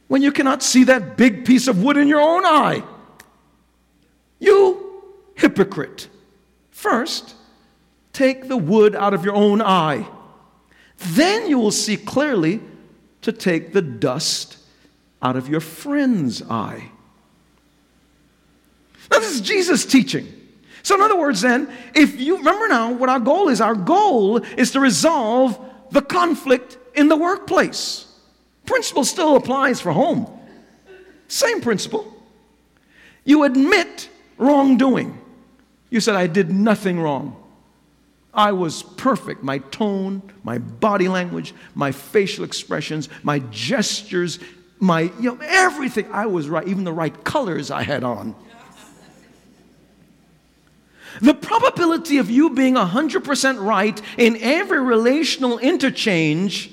when 0.07 0.21
you 0.21 0.31
cannot 0.31 0.61
see 0.61 0.83
that 0.85 1.17
big 1.17 1.45
piece 1.45 1.67
of 1.67 1.83
wood 1.83 1.97
in 1.97 2.07
your 2.07 2.21
own 2.21 2.45
eye? 2.45 2.83
You 4.39 5.03
hypocrite. 5.35 6.07
First, 6.71 7.35
take 8.11 8.47
the 8.47 8.57
wood 8.57 8.95
out 8.95 9.13
of 9.13 9.25
your 9.25 9.35
own 9.35 9.61
eye. 9.61 10.07
Then 10.97 11.49
you 11.49 11.57
will 11.57 11.71
see 11.71 11.97
clearly 11.97 12.61
to 13.21 13.31
take 13.31 13.73
the 13.73 13.81
dust 13.81 14.57
out 15.21 15.35
of 15.35 15.47
your 15.49 15.61
friend's 15.61 16.41
eye. 16.43 16.91
Now, 19.09 19.19
this 19.19 19.33
is 19.35 19.41
Jesus 19.41 19.85
teaching. 19.85 20.27
So, 20.81 20.95
in 20.95 21.01
other 21.01 21.17
words, 21.17 21.41
then, 21.41 21.71
if 21.95 22.19
you 22.19 22.37
remember 22.37 22.67
now 22.67 22.91
what 22.91 23.09
our 23.09 23.19
goal 23.19 23.47
is, 23.47 23.61
our 23.61 23.75
goal 23.75 24.37
is 24.37 24.71
to 24.71 24.79
resolve 24.79 25.57
the 25.91 26.01
conflict 26.01 26.77
in 26.93 27.07
the 27.07 27.15
workplace. 27.15 28.12
Principle 28.65 29.03
still 29.03 29.35
applies 29.35 29.81
for 29.81 29.91
home. 29.91 30.29
Same 31.27 31.61
principle. 31.61 32.13
You 33.25 33.43
admit 33.43 34.09
wrongdoing. 34.37 35.19
You 35.89 35.99
said, 35.99 36.15
I 36.15 36.27
did 36.27 36.51
nothing 36.51 36.99
wrong. 36.99 37.35
I 38.33 38.51
was 38.51 38.83
perfect. 38.83 39.43
My 39.43 39.59
tone, 39.59 40.23
my 40.43 40.57
body 40.57 41.07
language, 41.07 41.53
my 41.75 41.91
facial 41.91 42.43
expressions, 42.43 43.09
my 43.21 43.39
gestures, 43.51 44.39
my, 44.79 45.01
you 45.19 45.35
know, 45.35 45.37
everything. 45.41 46.11
I 46.11 46.25
was 46.25 46.49
right. 46.49 46.67
Even 46.67 46.83
the 46.83 46.93
right 46.93 47.23
colors 47.23 47.69
I 47.69 47.83
had 47.83 48.03
on. 48.03 48.35
The 51.21 51.35
probability 51.35 52.17
of 52.17 52.31
you 52.31 52.49
being 52.49 52.73
100% 52.73 53.63
right 53.63 54.01
in 54.17 54.37
every 54.37 54.81
relational 54.81 55.59
interchange 55.59 56.72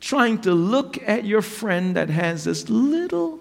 trying 0.00 0.40
to 0.42 0.52
look 0.52 0.98
at 1.08 1.24
your 1.24 1.42
friend 1.42 1.96
that 1.96 2.10
has 2.10 2.44
this 2.44 2.68
little 2.68 3.40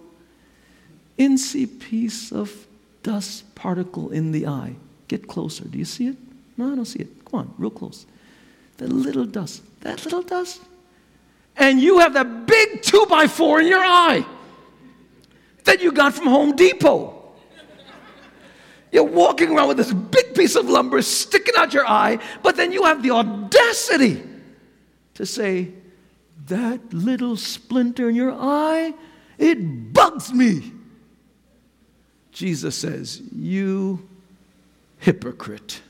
incy 1.19 1.67
piece 1.79 2.31
of 2.31 2.67
dust 3.03 3.53
particle 3.53 4.09
in 4.11 4.31
the 4.31 4.47
eye. 4.47 4.75
Get 5.07 5.27
closer. 5.27 5.65
Do 5.65 5.77
you 5.77 5.85
see 5.85 6.07
it? 6.07 6.17
No, 6.57 6.71
I 6.71 6.75
don't 6.75 6.85
see 6.85 6.99
it. 6.99 7.25
Come 7.25 7.41
on, 7.41 7.53
real 7.57 7.69
close. 7.69 8.05
That 8.77 8.89
little 8.89 9.25
dust. 9.25 9.61
That 9.81 10.03
little 10.05 10.23
dust. 10.23 10.61
And 11.57 11.79
you 11.79 11.99
have 11.99 12.13
that 12.13 12.47
big 12.47 12.81
two 12.81 13.05
by 13.07 13.27
four 13.27 13.59
in 13.59 13.67
your 13.67 13.83
eye 13.83 14.25
that 15.65 15.81
you 15.81 15.91
got 15.91 16.13
from 16.13 16.27
Home 16.27 16.55
Depot. 16.55 17.19
You're 18.91 19.03
walking 19.03 19.55
around 19.55 19.69
with 19.69 19.77
this 19.77 19.91
big 19.91 20.35
piece 20.35 20.55
of 20.55 20.69
lumber 20.69 21.01
sticking 21.01 21.55
out 21.57 21.73
your 21.73 21.85
eye, 21.85 22.19
but 22.41 22.55
then 22.55 22.71
you 22.71 22.83
have 22.83 23.03
the 23.03 23.11
audacity 23.11 24.23
to 25.15 25.25
say, 25.25 25.70
That 26.48 26.93
little 26.93 27.38
splinter 27.38 28.10
in 28.10 28.15
your 28.15 28.34
eye, 28.34 28.93
it 29.38 29.93
bugs 29.93 30.34
me. 30.34 30.72
Jesus 32.32 32.75
says, 32.75 33.22
You 33.36 34.08
hypocrite. 35.00 35.82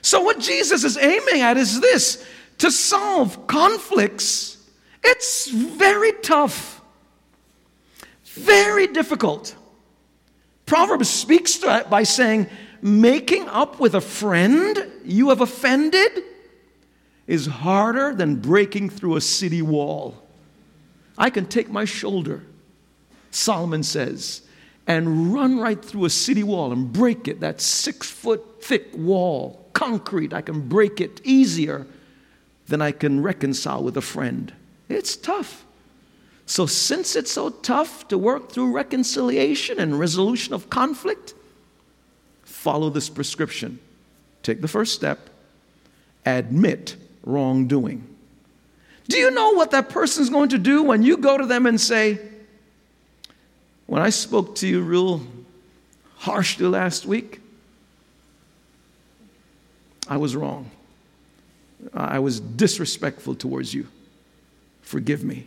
So, 0.00 0.22
what 0.22 0.38
Jesus 0.38 0.84
is 0.84 0.96
aiming 0.96 1.42
at 1.42 1.56
is 1.56 1.80
this 1.80 2.24
to 2.58 2.70
solve 2.70 3.46
conflicts, 3.46 4.56
it's 5.04 5.48
very 5.48 6.12
tough, 6.22 6.80
very 8.24 8.86
difficult. 8.88 9.54
Proverbs 10.66 11.08
speaks 11.08 11.56
to 11.58 11.78
it 11.78 11.88
by 11.88 12.02
saying, 12.02 12.46
making 12.82 13.48
up 13.48 13.80
with 13.80 13.94
a 13.94 14.00
friend 14.00 14.86
you 15.04 15.30
have 15.30 15.40
offended 15.40 16.22
is 17.28 17.46
harder 17.46 18.14
than 18.14 18.36
breaking 18.36 18.88
through 18.88 19.14
a 19.14 19.20
city 19.20 19.62
wall. 19.62 20.26
I 21.16 21.30
can 21.30 21.46
take 21.46 21.68
my 21.68 21.84
shoulder, 21.84 22.42
Solomon 23.30 23.82
says, 23.82 24.42
and 24.86 25.32
run 25.32 25.60
right 25.60 25.84
through 25.84 26.06
a 26.06 26.10
city 26.10 26.42
wall 26.42 26.72
and 26.72 26.90
break 26.90 27.28
it, 27.28 27.40
that 27.40 27.60
six 27.60 28.10
foot 28.10 28.64
thick 28.64 28.88
wall, 28.96 29.68
concrete. 29.74 30.32
I 30.32 30.40
can 30.40 30.68
break 30.68 31.02
it 31.02 31.20
easier 31.22 31.86
than 32.66 32.80
I 32.80 32.92
can 32.92 33.22
reconcile 33.22 33.82
with 33.82 33.98
a 33.98 34.02
friend. 34.02 34.52
It's 34.88 35.14
tough. 35.14 35.66
So, 36.46 36.64
since 36.64 37.14
it's 37.14 37.30
so 37.30 37.50
tough 37.50 38.08
to 38.08 38.16
work 38.16 38.50
through 38.50 38.72
reconciliation 38.72 39.78
and 39.78 40.00
resolution 40.00 40.54
of 40.54 40.70
conflict, 40.70 41.34
follow 42.42 42.88
this 42.88 43.10
prescription. 43.10 43.80
Take 44.42 44.62
the 44.62 44.68
first 44.68 44.94
step, 44.94 45.28
admit 46.24 46.96
wrongdoing. 47.24 48.06
Do 49.08 49.16
you 49.18 49.30
know 49.30 49.50
what 49.52 49.70
that 49.70 49.88
person's 49.88 50.30
going 50.30 50.50
to 50.50 50.58
do 50.58 50.82
when 50.82 51.02
you 51.02 51.16
go 51.16 51.38
to 51.38 51.46
them 51.46 51.66
and 51.66 51.80
say, 51.80 52.18
When 53.86 54.02
I 54.02 54.10
spoke 54.10 54.54
to 54.56 54.66
you 54.68 54.82
real 54.82 55.22
harshly 56.18 56.66
last 56.66 57.06
week, 57.06 57.40
I 60.08 60.16
was 60.16 60.36
wrong. 60.36 60.70
I 61.94 62.18
was 62.18 62.40
disrespectful 62.40 63.34
towards 63.34 63.72
you. 63.72 63.86
Forgive 64.82 65.22
me 65.22 65.46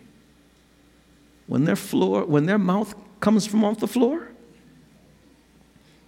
when 1.48 1.66
their 1.66 1.76
floor, 1.76 2.24
when 2.24 2.46
their 2.46 2.58
mouth 2.58 2.96
comes 3.20 3.46
from 3.46 3.66
off 3.66 3.80
the 3.80 3.88
floor, 3.88 4.30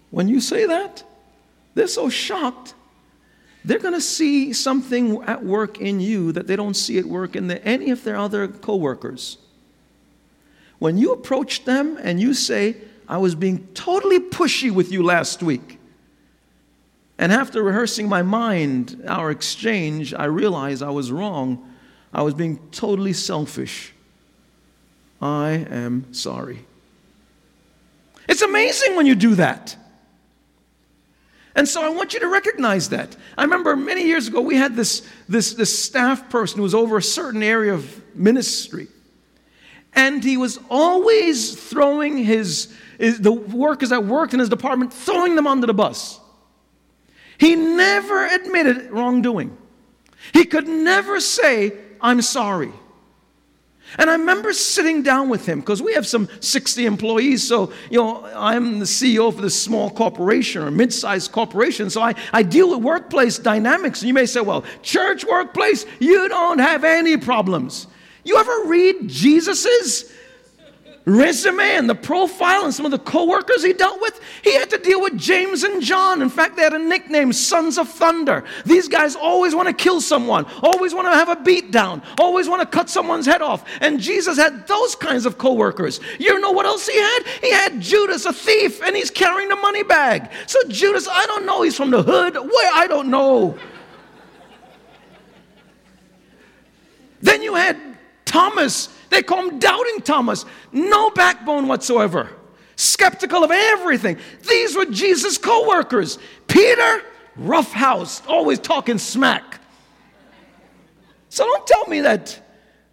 when 0.10 0.30
you 0.30 0.40
say 0.40 0.66
that, 0.66 1.04
they're 1.74 1.88
so 1.88 2.08
shocked. 2.08 2.76
They're 3.66 3.80
going 3.80 3.94
to 3.94 4.02
see 4.02 4.52
something 4.52 5.22
at 5.24 5.44
work 5.44 5.80
in 5.80 6.00
you 6.00 6.32
that 6.34 6.48
they 6.48 6.56
don't 6.56 6.74
see 6.74 6.98
at 6.98 7.06
work 7.06 7.36
in 7.36 7.48
the, 7.48 7.64
any 7.66 7.92
of 7.92 8.04
their 8.04 8.18
other 8.18 8.48
coworkers. 8.48 9.38
When 10.80 10.98
you 10.98 11.14
approach 11.14 11.64
them 11.64 11.98
and 12.02 12.20
you 12.20 12.34
say, 12.34 12.76
I 13.08 13.18
was 13.18 13.36
being 13.36 13.68
totally 13.74 14.20
pushy 14.20 14.70
with 14.70 14.92
you 14.92 15.04
last 15.04 15.42
week, 15.42 15.80
and 17.18 17.32
after 17.32 17.64
rehearsing 17.64 18.10
my 18.10 18.22
mind, 18.22 19.02
our 19.08 19.32
exchange, 19.32 20.14
I 20.14 20.26
realized 20.26 20.84
I 20.84 20.90
was 20.90 21.12
wrong. 21.12 21.74
I 22.14 22.22
was 22.22 22.34
being 22.34 22.60
totally 22.72 23.14
selfish. 23.14 23.94
I 25.22 25.52
am 25.70 26.14
sorry. 26.14 26.66
It's 28.28 28.42
amazing 28.42 28.96
when 28.96 29.06
you 29.06 29.16
do 29.16 29.36
that. 29.36 29.78
And 31.56 31.68
so 31.68 31.86
I 31.86 31.90
want 31.90 32.14
you 32.14 32.20
to 32.20 32.28
recognize 32.28 32.90
that. 32.90 33.16
I 33.38 33.44
remember 33.44 33.76
many 33.76 34.06
years 34.06 34.28
ago, 34.28 34.42
we 34.42 34.56
had 34.56 34.76
this, 34.76 35.08
this, 35.30 35.54
this 35.54 35.78
staff 35.84 36.30
person 36.30 36.58
who 36.58 36.64
was 36.64 36.74
over 36.74 36.98
a 36.98 37.04
certain 37.04 37.44
area 37.44 37.74
of 37.74 38.02
ministry. 38.16 38.88
And 39.96 40.24
he 40.24 40.38
was 40.38 40.60
always 40.70 41.54
throwing 41.56 42.18
his, 42.18 42.74
his, 42.98 43.20
the 43.20 43.32
workers 43.32 43.90
that 43.90 44.04
worked 44.04 44.34
in 44.34 44.40
his 44.40 44.50
department, 44.50 44.92
throwing 44.92 45.36
them 45.36 45.46
under 45.46 45.68
the 45.68 45.74
bus. 45.74 46.20
He 47.38 47.56
never 47.56 48.26
admitted 48.26 48.90
wrongdoing. 48.90 49.56
He 50.34 50.46
could 50.46 50.68
never 50.68 51.20
say, 51.20 51.74
I'm 52.02 52.22
sorry. 52.22 52.72
And 53.98 54.10
I 54.10 54.14
remember 54.14 54.54
sitting 54.54 55.04
down 55.04 55.30
with 55.30 55.46
him 55.46 55.60
because 55.60 55.82
we 55.82 55.94
have 55.94 56.08
some 56.08 56.30
60 56.40 56.86
employees. 56.86 57.48
So, 57.48 57.72
you 57.90 58.00
know, 58.00 58.26
I'm 58.36 58.80
the 58.80 58.86
CEO 58.86 59.34
for 59.34 59.42
this 59.42 59.62
small 59.62 59.90
corporation 59.90 60.62
or 60.62 60.72
mid 60.72 60.94
sized 60.94 61.32
corporation. 61.32 61.90
So 61.90 62.02
I, 62.02 62.16
I 62.32 62.44
deal 62.44 62.70
with 62.72 62.84
workplace 62.84 63.38
dynamics. 63.38 64.02
And 64.02 64.08
you 64.08 64.14
may 64.14 64.26
say, 64.26 64.42
well, 64.42 64.64
church 64.82 65.26
workplace, 65.26 65.86
you 66.00 66.28
don't 66.30 66.60
have 66.60 66.84
any 66.84 67.18
problems. 67.18 67.88
You 68.24 68.38
ever 68.38 68.68
read 68.68 69.08
Jesus's 69.10 70.13
resume 71.06 71.64
and 71.64 71.90
the 71.90 71.96
profile 71.96 72.64
and 72.64 72.74
some 72.74 72.86
of 72.86 72.92
the 72.92 73.00
coworkers 73.00 73.64
he 73.64 73.74
dealt 73.74 74.00
with, 74.02 74.20
he 74.44 74.54
had 74.54 74.70
to 74.70 74.78
deal 74.78 75.02
with 75.02 75.18
James 75.18 75.64
and 75.64 75.82
John. 75.82 76.22
In 76.22 76.30
fact, 76.30 76.56
they 76.56 76.64
had 76.64 76.74
a 76.74 76.80
nickname, 76.80 77.34
Sons 77.34 77.78
of 77.78 77.90
Thunder. 77.90 78.44
These 78.66 78.88
guys 78.88 79.16
always 79.16 79.54
want 79.54 79.68
to 79.68 79.74
kill 79.74 80.02
someone, 80.02 80.46
always 80.62 80.94
want 80.94 81.08
to 81.08 81.14
have 81.14 81.30
a 81.30 81.36
beat 81.36 81.72
down, 81.72 82.02
always 82.20 82.48
want 82.48 82.62
to 82.62 82.68
cut 82.68 82.90
someone's 82.90 83.26
head 83.26 83.42
off. 83.42 83.66
And 83.82 84.00
Jesus 84.00 84.38
had 84.38 84.68
those 84.68 84.96
kinds 84.96 85.26
of 85.26 85.38
coworkers. 85.38 86.00
You 86.20 86.40
know 86.40 86.52
what 86.52 86.66
else 86.66 86.88
he 86.88 86.98
had? 86.98 87.20
He 87.42 87.52
had 87.52 87.82
Judas, 87.82 88.26
a 88.26 88.34
thief, 88.34 88.82
and 88.82 88.96
he's 88.96 89.12
carrying 89.12 89.50
the 89.50 89.56
money 89.58 89.84
bag. 89.84 90.32
So 90.48 90.60
Judas, 90.68 91.08
I 91.10 91.26
don't 91.26 91.46
know, 91.46 91.62
he's 91.64 91.76
from 91.76 91.92
the 91.92 92.02
hood. 92.02 92.36
Where? 92.36 92.74
I 92.74 92.88
don't 92.88 93.10
know. 93.10 93.58
then 97.24 97.42
you 97.42 97.56
had 97.56 97.78
Thomas 98.26 98.90
they 99.14 99.24
call 99.24 99.50
him 99.50 99.60
Doubting 99.60 100.02
Thomas. 100.02 100.46
No 100.72 101.10
backbone 101.12 101.68
whatsoever. 101.68 102.30
Skeptical 102.76 103.44
of 103.44 103.52
everything. 103.52 104.18
These 104.50 104.76
were 104.76 104.86
Jesus' 104.86 105.38
co 105.38 105.68
workers. 105.68 106.18
Peter, 106.48 107.04
roughhouse, 107.36 108.26
always 108.28 108.60
talking 108.60 108.98
smack. 108.98 109.60
So 111.30 111.46
don't 111.46 111.68
tell 111.68 111.86
me 111.88 112.02
that 112.02 112.40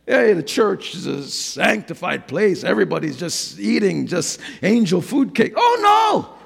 hey, 0.07 0.33
the 0.33 0.43
church 0.43 0.95
is 0.95 1.07
a 1.07 1.23
sanctified 1.23 2.27
place. 2.27 2.65
Everybody's 2.65 3.17
just 3.17 3.61
eating 3.61 4.07
just 4.07 4.41
angel 4.63 5.01
food 5.01 5.35
cake. 5.35 5.53
Oh 5.57 6.29
no! 6.29 6.41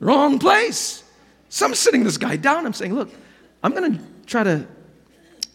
Wrong 0.00 0.38
place. 0.38 1.02
So 1.48 1.66
I'm 1.66 1.74
sitting 1.74 2.04
this 2.04 2.18
guy 2.18 2.36
down. 2.36 2.66
I'm 2.66 2.72
saying, 2.72 2.94
look, 2.94 3.10
I'm 3.62 3.72
going 3.74 3.96
to 3.96 4.00
try 4.26 4.42
to 4.42 4.66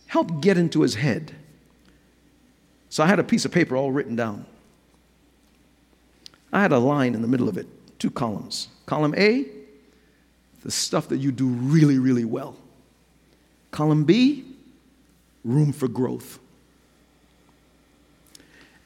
help 0.08 0.42
get 0.42 0.58
into 0.58 0.82
his 0.82 0.96
head. 0.96 1.35
So 2.96 3.04
I 3.04 3.08
had 3.08 3.20
a 3.20 3.26
piece 3.26 3.44
of 3.44 3.52
paper 3.52 3.76
all 3.76 3.92
written 3.92 4.16
down. 4.16 4.46
I 6.54 6.62
had 6.62 6.72
a 6.72 6.80
line 6.80 7.14
in 7.14 7.22
the 7.22 7.28
middle 7.28 7.50
of 7.50 7.58
it, 7.58 7.68
two 8.00 8.10
columns. 8.10 8.70
Column 8.86 9.14
A, 9.18 9.46
the 10.64 10.72
stuff 10.72 11.10
that 11.10 11.18
you 11.18 11.34
do 11.34 11.46
really, 11.46 12.00
really 12.00 12.24
well. 12.24 12.56
Column 13.72 14.06
B, 14.06 14.46
room 15.44 15.74
for 15.74 15.90
growth. 15.90 16.40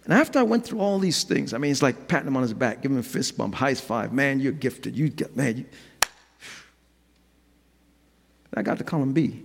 And 0.05 0.13
after 0.15 0.39
I 0.39 0.41
went 0.41 0.65
through 0.65 0.79
all 0.79 0.97
these 0.97 1.23
things, 1.23 1.53
I 1.53 1.59
mean, 1.59 1.69
it's 1.69 1.83
like 1.83 2.07
patting 2.07 2.29
him 2.29 2.35
on 2.35 2.41
his 2.41 2.55
back, 2.55 2.81
giving 2.81 2.97
him 2.97 3.01
a 3.01 3.03
fist 3.03 3.37
bump, 3.37 3.53
high 3.53 3.75
five. 3.75 4.11
Man, 4.11 4.39
you're 4.39 4.53
gifted. 4.53 4.97
You 4.97 5.09
get, 5.09 5.37
man, 5.37 5.57
you. 5.57 5.65
I 8.55 8.63
got 8.63 8.79
to 8.79 8.83
column 8.83 9.13
B. 9.13 9.43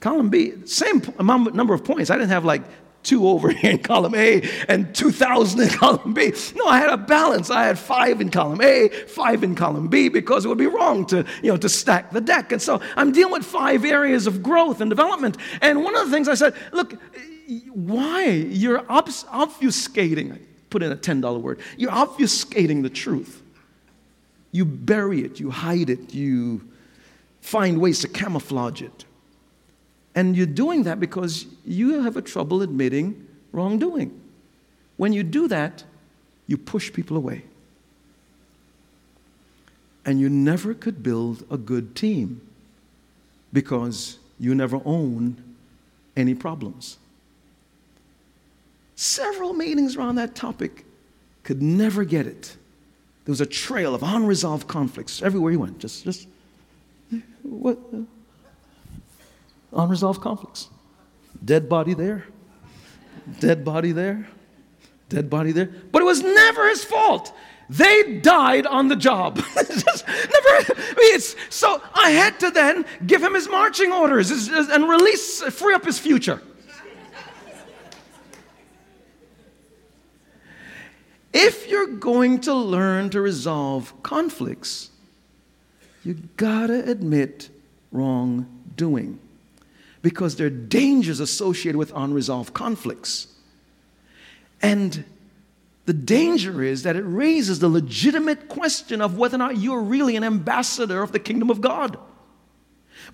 Column 0.00 0.28
B, 0.28 0.66
same 0.66 1.02
number 1.18 1.74
of 1.74 1.84
points. 1.84 2.10
I 2.10 2.16
didn't 2.16 2.30
have 2.30 2.44
like 2.44 2.62
two 3.06 3.28
over 3.28 3.50
here 3.52 3.70
in 3.70 3.78
column 3.78 4.14
A 4.14 4.42
and 4.68 4.94
2,000 4.94 5.60
in 5.60 5.68
column 5.68 6.12
B. 6.12 6.32
No, 6.56 6.66
I 6.66 6.78
had 6.78 6.90
a 6.90 6.96
balance. 6.96 7.48
I 7.50 7.64
had 7.64 7.78
five 7.78 8.20
in 8.20 8.30
column 8.30 8.60
A, 8.60 8.88
five 8.88 9.44
in 9.44 9.54
column 9.54 9.88
B, 9.88 10.08
because 10.08 10.44
it 10.44 10.48
would 10.48 10.58
be 10.58 10.66
wrong 10.66 11.06
to, 11.06 11.24
you 11.42 11.50
know, 11.50 11.56
to 11.56 11.68
stack 11.68 12.10
the 12.10 12.20
deck. 12.20 12.52
And 12.52 12.60
so 12.60 12.80
I'm 12.96 13.12
dealing 13.12 13.32
with 13.32 13.44
five 13.44 13.84
areas 13.84 14.26
of 14.26 14.42
growth 14.42 14.80
and 14.80 14.90
development. 14.90 15.38
And 15.62 15.82
one 15.84 15.96
of 15.96 16.06
the 16.06 16.12
things 16.12 16.28
I 16.28 16.34
said, 16.34 16.54
look, 16.72 16.94
why? 17.72 18.24
You're 18.24 18.80
obfuscating, 18.80 20.34
I 20.34 20.38
put 20.68 20.82
in 20.82 20.90
a 20.90 20.96
$10 20.96 21.40
word, 21.40 21.60
you're 21.76 21.92
obfuscating 21.92 22.82
the 22.82 22.90
truth. 22.90 23.42
You 24.50 24.64
bury 24.64 25.22
it, 25.22 25.38
you 25.38 25.50
hide 25.50 25.90
it, 25.90 26.14
you 26.14 26.68
find 27.40 27.78
ways 27.80 28.00
to 28.00 28.08
camouflage 28.08 28.82
it. 28.82 29.04
And 30.16 30.34
you're 30.34 30.46
doing 30.46 30.84
that 30.84 30.98
because 30.98 31.44
you 31.66 32.02
have 32.02 32.16
a 32.16 32.22
trouble 32.22 32.62
admitting 32.62 33.28
wrongdoing. 33.52 34.18
When 34.96 35.12
you 35.12 35.22
do 35.22 35.46
that, 35.48 35.84
you 36.46 36.56
push 36.56 36.90
people 36.90 37.18
away. 37.18 37.44
And 40.06 40.18
you 40.18 40.30
never 40.30 40.72
could 40.72 41.02
build 41.02 41.44
a 41.50 41.58
good 41.58 41.94
team 41.94 42.40
because 43.52 44.18
you 44.40 44.54
never 44.54 44.80
own 44.86 45.42
any 46.16 46.34
problems. 46.34 46.96
Several 48.94 49.52
meetings 49.52 49.96
around 49.96 50.14
that 50.14 50.34
topic 50.34 50.86
could 51.42 51.60
never 51.60 52.04
get 52.04 52.26
it. 52.26 52.56
There 53.26 53.32
was 53.32 53.42
a 53.42 53.46
trail 53.46 53.94
of 53.94 54.02
unresolved 54.02 54.66
conflicts 54.66 55.20
everywhere 55.20 55.50
he 55.50 55.58
went. 55.58 55.78
Just, 55.78 56.04
just, 56.04 56.26
what? 57.42 57.78
Unresolved 59.72 60.20
conflicts. 60.20 60.68
Dead 61.44 61.68
body 61.68 61.94
there, 61.94 62.24
dead 63.40 63.64
body 63.64 63.92
there, 63.92 64.26
dead 65.08 65.28
body 65.28 65.52
there. 65.52 65.66
But 65.92 66.02
it 66.02 66.04
was 66.04 66.22
never 66.22 66.68
his 66.68 66.84
fault. 66.84 67.32
They 67.68 68.18
died 68.18 68.66
on 68.66 68.88
the 68.88 68.96
job. 68.96 69.36
never, 69.56 70.74
it's, 70.98 71.34
so 71.50 71.82
I 71.94 72.10
had 72.10 72.38
to 72.40 72.50
then 72.50 72.84
give 73.06 73.22
him 73.22 73.34
his 73.34 73.48
marching 73.48 73.92
orders 73.92 74.30
and 74.30 74.88
release, 74.88 75.42
free 75.42 75.74
up 75.74 75.84
his 75.84 75.98
future. 75.98 76.40
If 81.32 81.68
you're 81.68 81.88
going 81.88 82.40
to 82.42 82.54
learn 82.54 83.10
to 83.10 83.20
resolve 83.20 83.92
conflicts, 84.02 84.90
you 86.02 86.14
gotta 86.36 86.88
admit 86.88 87.50
wrongdoing 87.90 89.18
because 90.06 90.36
there 90.36 90.46
are 90.46 90.50
dangers 90.50 91.18
associated 91.18 91.76
with 91.76 91.90
unresolved 91.92 92.54
conflicts. 92.54 93.26
And 94.62 95.04
the 95.84 95.92
danger 95.92 96.62
is 96.62 96.84
that 96.84 96.94
it 96.94 97.02
raises 97.02 97.58
the 97.58 97.68
legitimate 97.68 98.48
question 98.48 99.02
of 99.02 99.18
whether 99.18 99.34
or 99.34 99.38
not 99.38 99.56
you're 99.56 99.82
really 99.82 100.14
an 100.14 100.22
ambassador 100.22 101.02
of 101.02 101.10
the 101.10 101.18
kingdom 101.18 101.50
of 101.50 101.60
God. 101.60 101.98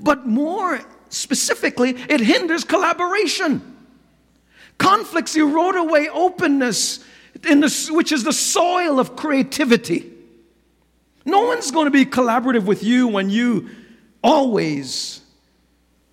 But 0.01 0.27
more 0.27 0.83
specifically, 1.09 1.97
it 2.11 2.21
hinders 2.21 2.63
collaboration. 2.63 3.75
Conflicts 4.77 5.35
erode 5.35 5.77
away 5.77 6.11
openness, 6.11 7.03
the, 7.41 7.89
which 7.93 8.13
is 8.13 8.23
the 8.23 8.35
soil 8.35 9.01
of 9.01 9.17
creativity. 9.17 10.13
No 11.25 11.47
one's 11.47 11.71
going 11.71 11.87
to 11.87 11.91
be 11.91 12.05
collaborative 12.05 12.67
with 12.67 12.83
you 12.83 13.09
when 13.09 13.31
you 13.31 13.71
always 14.23 15.22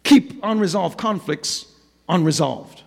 keep 0.10 0.40
unresolved 0.42 0.98
conflicts 0.98 1.68
unresolved. 2.10 2.82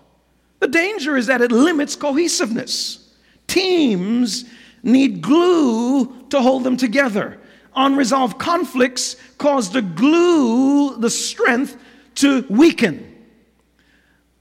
The 0.58 0.66
danger 0.66 1.16
is 1.16 1.26
that 1.26 1.40
it 1.40 1.52
limits 1.52 1.94
cohesiveness. 1.94 3.14
Teams 3.46 4.44
need 4.82 5.22
glue 5.22 6.26
to 6.30 6.40
hold 6.40 6.64
them 6.64 6.76
together. 6.76 7.38
Unresolved 7.76 8.40
conflicts 8.40 9.14
cause 9.38 9.70
the 9.70 9.82
glue, 9.82 10.96
the 10.96 11.10
strength, 11.10 11.76
to 12.16 12.44
weaken. 12.50 13.08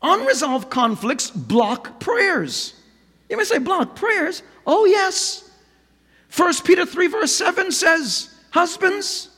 Unresolved 0.01 0.71
conflicts 0.71 1.29
block 1.29 1.99
prayers. 1.99 2.73
You 3.29 3.37
may 3.37 3.43
say, 3.43 3.59
block 3.59 3.95
prayers? 3.95 4.41
Oh, 4.65 4.85
yes. 4.85 5.49
1 6.35 6.53
Peter 6.65 6.87
3, 6.87 7.07
verse 7.07 7.31
7 7.31 7.71
says, 7.71 8.33
Husbands, 8.49 9.30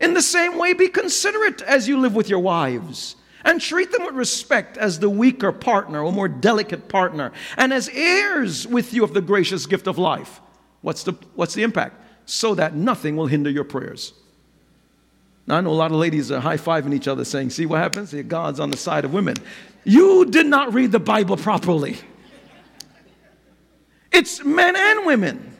in 0.00 0.14
the 0.14 0.22
same 0.22 0.58
way, 0.58 0.74
be 0.74 0.88
considerate 0.88 1.60
as 1.62 1.88
you 1.88 1.98
live 1.98 2.14
with 2.14 2.28
your 2.28 2.38
wives 2.38 3.16
and 3.44 3.60
treat 3.60 3.90
them 3.92 4.04
with 4.04 4.14
respect 4.14 4.76
as 4.76 4.98
the 4.98 5.10
weaker 5.10 5.52
partner 5.52 6.02
or 6.02 6.12
more 6.12 6.28
delicate 6.28 6.88
partner 6.88 7.32
and 7.56 7.72
as 7.72 7.88
heirs 7.90 8.66
with 8.66 8.92
you 8.92 9.02
of 9.04 9.14
the 9.14 9.20
gracious 9.20 9.66
gift 9.66 9.86
of 9.86 9.98
life. 9.98 10.40
What's 10.82 11.02
the, 11.02 11.12
what's 11.34 11.54
the 11.54 11.62
impact? 11.62 11.96
So 12.26 12.54
that 12.54 12.74
nothing 12.74 13.16
will 13.16 13.26
hinder 13.26 13.50
your 13.50 13.64
prayers. 13.64 14.12
Now, 15.46 15.56
I 15.56 15.60
know 15.62 15.70
a 15.70 15.72
lot 15.72 15.90
of 15.90 15.96
ladies 15.96 16.30
are 16.30 16.40
high 16.40 16.58
fiving 16.58 16.94
each 16.94 17.08
other 17.08 17.24
saying, 17.24 17.50
See 17.50 17.64
what 17.64 17.78
happens? 17.78 18.12
God's 18.12 18.60
on 18.60 18.70
the 18.70 18.76
side 18.76 19.06
of 19.06 19.14
women. 19.14 19.36
You 19.82 20.26
did 20.26 20.46
not 20.46 20.74
read 20.74 20.92
the 20.92 21.00
Bible 21.00 21.38
properly. 21.38 21.96
It's 24.12 24.44
men 24.44 24.76
and 24.76 25.06
women. 25.06 25.56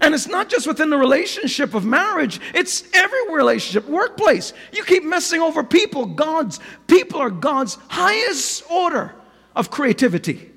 And 0.00 0.14
it's 0.14 0.26
not 0.26 0.48
just 0.48 0.66
within 0.66 0.90
the 0.90 0.96
relationship 0.96 1.74
of 1.74 1.84
marriage, 1.84 2.40
it's 2.54 2.84
every 2.94 3.32
relationship, 3.32 3.88
workplace. 3.88 4.52
You 4.72 4.84
keep 4.84 5.04
messing 5.04 5.40
over 5.40 5.62
people. 5.62 6.06
God's 6.06 6.60
people 6.86 7.20
are 7.20 7.30
God's 7.30 7.76
highest 7.88 8.64
order 8.70 9.14
of 9.54 9.70
creativity, 9.70 10.50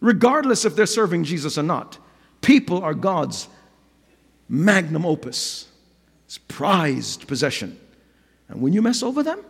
regardless 0.00 0.64
if 0.64 0.76
they're 0.76 0.86
serving 0.86 1.24
Jesus 1.24 1.58
or 1.58 1.64
not. 1.64 1.98
People 2.40 2.82
are 2.82 2.94
God's 2.94 3.48
magnum 4.48 5.04
opus, 5.04 5.66
his 6.26 6.38
prized 6.38 7.26
possession. 7.26 7.78
And 8.48 8.60
when 8.60 8.72
you 8.72 8.80
mess 8.80 9.02
over 9.02 9.24
them, 9.24 9.44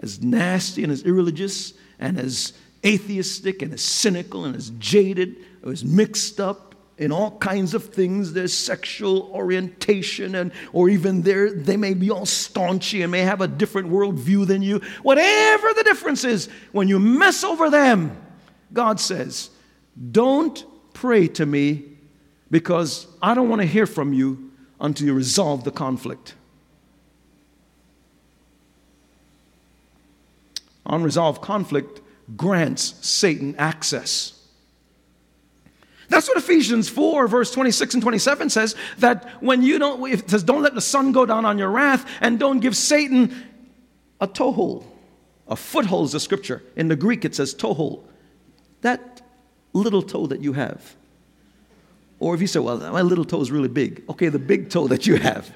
as 0.00 0.22
nasty 0.22 0.82
and 0.82 0.92
as 0.92 1.02
irreligious 1.02 1.74
and 1.98 2.18
as 2.18 2.54
atheistic 2.86 3.60
and 3.60 3.74
as 3.74 3.82
cynical 3.82 4.44
and 4.44 4.56
as 4.56 4.70
jaded 4.78 5.36
or 5.62 5.72
as 5.72 5.84
mixed 5.84 6.40
up 6.40 6.67
in 6.98 7.12
all 7.12 7.38
kinds 7.38 7.74
of 7.74 7.84
things, 7.94 8.32
their 8.32 8.48
sexual 8.48 9.30
orientation, 9.32 10.34
and 10.34 10.52
or 10.72 10.88
even 10.88 11.22
their 11.22 11.52
they 11.52 11.76
may 11.76 11.94
be 11.94 12.10
all 12.10 12.26
staunchy 12.26 13.02
and 13.02 13.12
may 13.12 13.20
have 13.20 13.40
a 13.40 13.48
different 13.48 13.88
worldview 13.88 14.46
than 14.46 14.62
you. 14.62 14.80
Whatever 15.02 15.72
the 15.74 15.84
difference 15.84 16.24
is, 16.24 16.48
when 16.72 16.88
you 16.88 16.98
mess 16.98 17.44
over 17.44 17.70
them, 17.70 18.16
God 18.72 19.00
says, 19.00 19.50
Don't 20.10 20.64
pray 20.92 21.28
to 21.28 21.46
me 21.46 21.84
because 22.50 23.06
I 23.22 23.34
don't 23.34 23.48
want 23.48 23.62
to 23.62 23.66
hear 23.66 23.86
from 23.86 24.12
you 24.12 24.50
until 24.80 25.06
you 25.06 25.14
resolve 25.14 25.64
the 25.64 25.70
conflict. 25.70 26.34
Unresolved 30.86 31.42
conflict 31.42 32.00
grants 32.36 32.94
Satan 33.06 33.54
access. 33.56 34.37
That's 36.08 36.26
what 36.26 36.38
Ephesians 36.38 36.88
4, 36.88 37.28
verse 37.28 37.50
26 37.50 37.94
and 37.94 38.02
27 38.02 38.50
says 38.50 38.74
that 38.98 39.42
when 39.42 39.62
you 39.62 39.78
don't, 39.78 40.10
it 40.10 40.30
says, 40.30 40.42
don't 40.42 40.62
let 40.62 40.74
the 40.74 40.80
sun 40.80 41.12
go 41.12 41.26
down 41.26 41.44
on 41.44 41.58
your 41.58 41.68
wrath 41.68 42.08
and 42.20 42.38
don't 42.38 42.60
give 42.60 42.76
Satan 42.76 43.44
a 44.20 44.26
toehold. 44.26 44.90
A 45.46 45.56
foothold 45.56 46.06
is 46.06 46.14
a 46.14 46.20
scripture. 46.20 46.62
In 46.76 46.88
the 46.88 46.96
Greek, 46.96 47.24
it 47.24 47.34
says 47.34 47.54
toehold. 47.54 48.08
That 48.80 49.22
little 49.72 50.02
toe 50.02 50.26
that 50.26 50.40
you 50.40 50.54
have. 50.54 50.96
Or 52.20 52.34
if 52.34 52.40
you 52.40 52.46
say, 52.46 52.58
well, 52.58 52.78
my 52.78 53.02
little 53.02 53.24
toe 53.24 53.40
is 53.40 53.50
really 53.50 53.68
big. 53.68 54.02
Okay, 54.08 54.28
the 54.28 54.38
big 54.38 54.70
toe 54.70 54.88
that 54.88 55.06
you 55.06 55.16
have. 55.16 55.54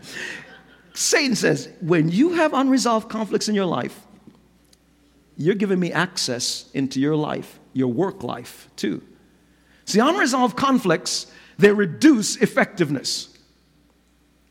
Satan 0.94 1.34
says, 1.34 1.68
when 1.80 2.10
you 2.10 2.34
have 2.34 2.52
unresolved 2.52 3.08
conflicts 3.08 3.48
in 3.48 3.54
your 3.54 3.64
life, 3.64 3.98
you're 5.36 5.54
giving 5.54 5.80
me 5.80 5.92
access 5.92 6.70
into 6.74 7.00
your 7.00 7.16
life, 7.16 7.58
your 7.72 7.88
work 7.88 8.22
life, 8.22 8.68
too. 8.76 9.02
See, 9.92 10.00
unresolved 10.00 10.56
conflicts, 10.56 11.26
they 11.58 11.70
reduce 11.70 12.36
effectiveness. 12.36 13.28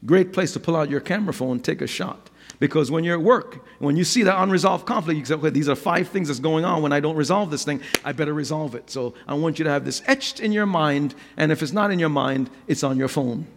Great 0.06 0.34
place 0.34 0.54
to 0.54 0.60
pull 0.60 0.76
out 0.76 0.88
your 0.88 1.00
camera 1.00 1.34
phone 1.34 1.54
and 1.54 1.66
take 1.66 1.82
a 1.82 1.88
shot. 1.88 2.30
Because 2.60 2.92
when 2.92 3.04
you're 3.04 3.18
at 3.18 3.24
work, 3.24 3.66
when 3.80 3.98
you 3.98 4.04
see 4.04 4.22
that 4.22 4.40
unresolved 4.40 4.86
conflict, 4.86 5.18
you 5.18 5.26
say, 5.26 5.34
okay, 5.34 5.50
these 5.50 5.68
are 5.68 5.76
five 5.76 6.10
things 6.10 6.28
that's 6.28 6.40
going 6.40 6.64
on. 6.64 6.84
When 6.84 6.94
I 6.94 7.00
don't 7.00 7.16
resolve 7.16 7.50
this 7.50 7.66
thing, 7.66 7.82
I 8.06 8.12
better 8.12 8.36
resolve 8.36 8.76
it. 8.76 8.92
So 8.92 9.16
I 9.28 9.34
want 9.34 9.58
you 9.58 9.66
to 9.66 9.72
have 9.72 9.84
this 9.84 10.04
etched 10.06 10.42
in 10.42 10.52
your 10.52 10.68
mind, 10.68 11.16
and 11.38 11.52
if 11.52 11.64
it's 11.64 11.74
not 11.74 11.90
in 11.90 11.98
your 11.98 12.10
mind, 12.10 12.52
it's 12.68 12.84
on 12.84 13.00
your 13.00 13.08
phone. 13.08 13.48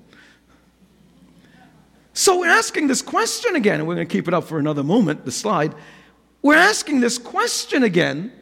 So 2.14 2.38
we're 2.38 2.48
asking 2.48 2.86
this 2.86 3.02
question 3.02 3.56
again, 3.56 3.80
and 3.80 3.86
we're 3.86 3.96
going 3.96 4.08
to 4.08 4.10
keep 4.12 4.26
it 4.26 4.32
up 4.32 4.44
for 4.44 4.58
another 4.58 4.82
moment, 4.82 5.26
the 5.26 5.32
slide. 5.32 5.74
We're 6.40 6.56
asking 6.56 7.00
this 7.00 7.18
question 7.18 7.82
again 7.82 8.32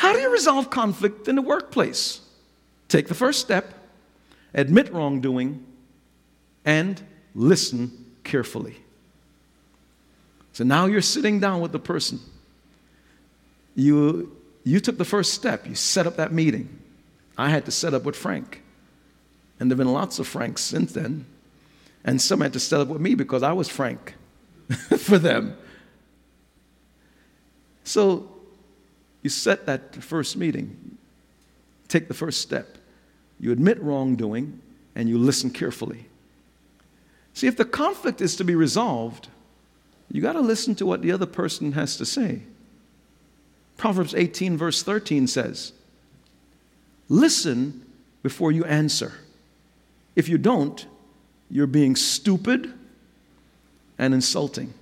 how 0.00 0.14
do 0.14 0.18
you 0.18 0.32
resolve 0.32 0.70
conflict 0.70 1.28
in 1.28 1.36
the 1.36 1.42
workplace? 1.42 2.22
Take 2.88 3.08
the 3.08 3.14
first 3.14 3.38
step, 3.38 3.74
admit 4.54 4.90
wrongdoing, 4.94 5.62
and 6.64 7.02
listen 7.34 8.06
carefully. 8.24 8.76
So 10.54 10.64
now 10.64 10.86
you're 10.86 11.02
sitting 11.02 11.38
down 11.38 11.60
with 11.60 11.72
the 11.72 11.78
person. 11.78 12.18
You, 13.74 14.34
you 14.64 14.80
took 14.80 14.96
the 14.96 15.04
first 15.04 15.34
step. 15.34 15.66
You 15.66 15.74
set 15.74 16.06
up 16.06 16.16
that 16.16 16.32
meeting. 16.32 16.78
I 17.36 17.50
had 17.50 17.66
to 17.66 17.70
set 17.70 17.92
up 17.92 18.04
with 18.04 18.16
Frank. 18.16 18.62
And 19.58 19.70
there 19.70 19.76
have 19.76 19.84
been 19.84 19.92
lots 19.92 20.18
of 20.18 20.26
Franks 20.26 20.62
since 20.62 20.94
then. 20.94 21.26
And 22.04 22.22
some 22.22 22.40
had 22.40 22.54
to 22.54 22.60
set 22.60 22.80
up 22.80 22.88
with 22.88 23.02
me 23.02 23.14
because 23.14 23.42
I 23.42 23.52
was 23.52 23.68
Frank 23.68 24.14
for 24.96 25.18
them. 25.18 25.58
So 27.84 28.29
you 29.22 29.30
set 29.30 29.66
that 29.66 29.94
first 29.96 30.36
meeting, 30.36 30.96
take 31.88 32.08
the 32.08 32.14
first 32.14 32.40
step. 32.40 32.78
You 33.38 33.52
admit 33.52 33.80
wrongdoing 33.82 34.60
and 34.94 35.08
you 35.08 35.18
listen 35.18 35.50
carefully. 35.50 36.06
See, 37.34 37.46
if 37.46 37.56
the 37.56 37.64
conflict 37.64 38.20
is 38.20 38.36
to 38.36 38.44
be 38.44 38.54
resolved, 38.54 39.28
you 40.10 40.20
got 40.20 40.32
to 40.32 40.40
listen 40.40 40.74
to 40.76 40.86
what 40.86 41.02
the 41.02 41.12
other 41.12 41.26
person 41.26 41.72
has 41.72 41.96
to 41.96 42.04
say. 42.04 42.42
Proverbs 43.76 44.14
18, 44.14 44.56
verse 44.56 44.82
13 44.82 45.26
says, 45.26 45.72
Listen 47.08 47.84
before 48.22 48.52
you 48.52 48.64
answer. 48.64 49.14
If 50.16 50.28
you 50.28 50.38
don't, 50.38 50.84
you're 51.48 51.66
being 51.66 51.96
stupid 51.96 52.72
and 53.98 54.12
insulting. 54.12 54.74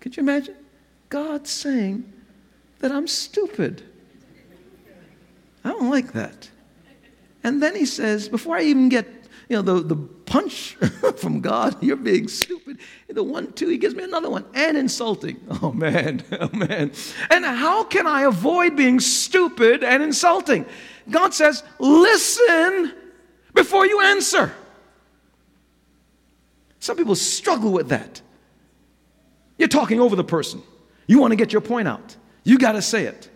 Could 0.00 0.16
you 0.16 0.22
imagine? 0.22 0.56
God 1.08 1.46
saying 1.46 2.12
that 2.80 2.92
I'm 2.92 3.06
stupid. 3.06 3.82
I 5.64 5.70
don't 5.70 5.90
like 5.90 6.12
that. 6.12 6.50
And 7.44 7.62
then 7.62 7.74
he 7.74 7.84
says, 7.84 8.28
before 8.28 8.56
I 8.56 8.62
even 8.62 8.88
get 8.88 9.06
you 9.48 9.56
know, 9.56 9.62
the, 9.62 9.82
the 9.82 9.96
punch 9.96 10.74
from 11.16 11.40
God, 11.40 11.76
you're 11.82 11.96
being 11.96 12.28
stupid. 12.28 12.78
The 13.08 13.22
one, 13.22 13.52
two, 13.52 13.68
he 13.68 13.78
gives 13.78 13.94
me 13.94 14.04
another 14.04 14.30
one, 14.30 14.44
and 14.54 14.76
insulting. 14.76 15.40
Oh 15.60 15.72
man, 15.72 16.22
oh 16.38 16.50
man. 16.50 16.92
And 17.30 17.44
how 17.44 17.82
can 17.82 18.06
I 18.06 18.22
avoid 18.22 18.76
being 18.76 19.00
stupid 19.00 19.82
and 19.82 20.02
insulting? 20.02 20.66
God 21.10 21.34
says, 21.34 21.64
listen 21.78 22.94
before 23.54 23.86
you 23.86 24.00
answer. 24.02 24.52
Some 26.78 26.96
people 26.96 27.16
struggle 27.16 27.72
with 27.72 27.88
that. 27.88 28.22
You're 29.56 29.68
talking 29.68 30.00
over 30.00 30.14
the 30.14 30.24
person. 30.24 30.62
You 31.08 31.18
want 31.18 31.32
to 31.32 31.36
get 31.36 31.52
your 31.52 31.62
point 31.62 31.88
out. 31.88 32.16
You 32.48 32.56
got 32.56 32.72
to 32.72 32.80
say 32.80 33.04
it. 33.04 33.28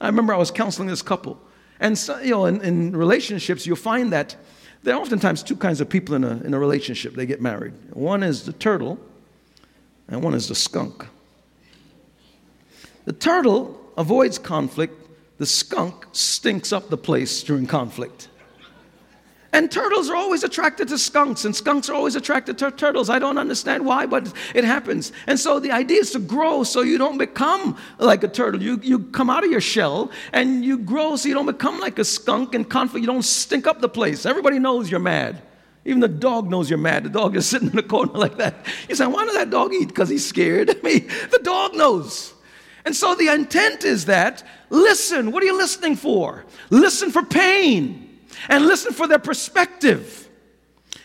I 0.00 0.06
remember 0.06 0.32
I 0.32 0.38
was 0.38 0.50
counseling 0.50 0.88
this 0.88 1.02
couple. 1.02 1.38
And 1.80 1.98
so, 1.98 2.18
you 2.20 2.30
know, 2.30 2.46
in, 2.46 2.62
in 2.62 2.96
relationships, 2.96 3.66
you'll 3.66 3.76
find 3.76 4.10
that 4.14 4.36
there 4.82 4.94
are 4.94 5.00
oftentimes 5.02 5.42
two 5.42 5.54
kinds 5.54 5.82
of 5.82 5.90
people 5.90 6.14
in 6.14 6.24
a, 6.24 6.40
in 6.42 6.54
a 6.54 6.58
relationship. 6.58 7.12
They 7.12 7.26
get 7.26 7.42
married. 7.42 7.74
One 7.92 8.22
is 8.22 8.46
the 8.46 8.54
turtle, 8.54 8.98
and 10.08 10.22
one 10.22 10.32
is 10.32 10.48
the 10.48 10.54
skunk. 10.54 11.06
The 13.04 13.12
turtle 13.12 13.78
avoids 13.98 14.38
conflict, 14.38 14.94
the 15.36 15.44
skunk 15.44 16.06
stinks 16.12 16.72
up 16.72 16.88
the 16.88 16.96
place 16.96 17.42
during 17.42 17.66
conflict. 17.66 18.28
And 19.54 19.70
turtles 19.70 20.10
are 20.10 20.16
always 20.16 20.42
attracted 20.42 20.88
to 20.88 20.98
skunks, 20.98 21.44
and 21.44 21.54
skunks 21.54 21.88
are 21.88 21.94
always 21.94 22.16
attracted 22.16 22.58
to 22.58 22.72
turtles. 22.72 23.08
I 23.08 23.20
don't 23.20 23.38
understand 23.38 23.86
why, 23.86 24.04
but 24.04 24.32
it 24.52 24.64
happens. 24.64 25.12
And 25.28 25.38
so 25.38 25.60
the 25.60 25.70
idea 25.70 26.00
is 26.00 26.10
to 26.10 26.18
grow 26.18 26.64
so 26.64 26.80
you 26.80 26.98
don't 26.98 27.18
become 27.18 27.78
like 27.98 28.24
a 28.24 28.28
turtle. 28.28 28.60
You, 28.60 28.80
you 28.82 28.98
come 28.98 29.30
out 29.30 29.44
of 29.44 29.52
your 29.52 29.60
shell 29.60 30.10
and 30.32 30.64
you 30.64 30.76
grow 30.76 31.14
so 31.14 31.28
you 31.28 31.34
don't 31.34 31.46
become 31.46 31.78
like 31.78 32.00
a 32.00 32.04
skunk 32.04 32.56
and 32.56 32.68
conflict. 32.68 33.02
You 33.02 33.06
don't 33.06 33.22
stink 33.22 33.68
up 33.68 33.80
the 33.80 33.88
place. 33.88 34.26
Everybody 34.26 34.58
knows 34.58 34.90
you're 34.90 34.98
mad. 34.98 35.40
Even 35.84 36.00
the 36.00 36.08
dog 36.08 36.50
knows 36.50 36.68
you're 36.68 36.76
mad. 36.76 37.04
The 37.04 37.10
dog 37.10 37.36
is 37.36 37.46
sitting 37.48 37.70
in 37.70 37.76
the 37.76 37.84
corner 37.84 38.14
like 38.14 38.38
that. 38.38 38.56
You 38.88 38.96
say, 38.96 39.06
why 39.06 39.24
does 39.24 39.34
that 39.34 39.50
dog 39.50 39.72
eat? 39.72 39.86
Because 39.86 40.08
he's 40.08 40.26
scared. 40.26 40.68
I 40.68 40.80
mean, 40.82 41.08
the 41.30 41.38
dog 41.44 41.76
knows. 41.76 42.34
And 42.84 42.96
so 42.96 43.14
the 43.14 43.28
intent 43.28 43.84
is 43.84 44.06
that 44.06 44.42
listen. 44.68 45.30
What 45.30 45.44
are 45.44 45.46
you 45.46 45.56
listening 45.56 45.94
for? 45.94 46.44
Listen 46.70 47.12
for 47.12 47.22
pain 47.22 48.03
and 48.48 48.66
listen 48.66 48.92
for 48.92 49.06
their 49.06 49.18
perspective. 49.18 50.28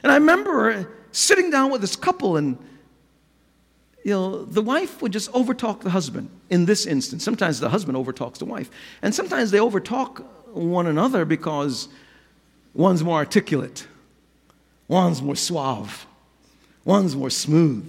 And 0.04 0.12
I 0.12 0.15
remember 0.15 0.89
sitting 1.12 1.49
down 1.49 1.71
with 1.71 1.82
this 1.82 1.95
couple, 1.95 2.38
and 2.38 2.58
you 4.04 4.12
know, 4.12 4.45
the 4.45 4.62
wife 4.62 5.02
would 5.02 5.12
just 5.12 5.32
overtalk 5.32 5.82
the 5.82 5.89
husband 5.89 6.30
in 6.49 6.65
this 6.65 6.86
instance. 6.86 7.23
Sometimes 7.23 7.60
the 7.60 7.69
husband 7.69 7.97
overtalks 7.97 8.38
the 8.38 8.45
wife, 8.45 8.69
and 9.02 9.13
sometimes 9.13 9.52
they 9.52 9.60
overtalk 9.60 10.23
one 10.54 10.88
another 10.88 11.25
because 11.25 11.89
one's 12.73 13.04
more 13.04 13.17
articulate, 13.17 13.88
one's 14.88 15.21
more 15.21 15.36
suave, 15.36 16.06
one's 16.86 17.15
more 17.15 17.30
smooth, 17.30 17.88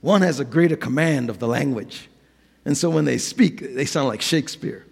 one 0.00 0.22
has 0.22 0.40
a 0.40 0.44
greater 0.44 0.76
command 0.76 1.30
of 1.30 1.38
the 1.38 1.46
language. 1.46 2.08
And 2.64 2.76
so 2.76 2.90
when 2.90 3.04
they 3.04 3.18
speak, 3.18 3.74
they 3.74 3.84
sound 3.84 4.08
like 4.08 4.22
Shakespeare. 4.22 4.86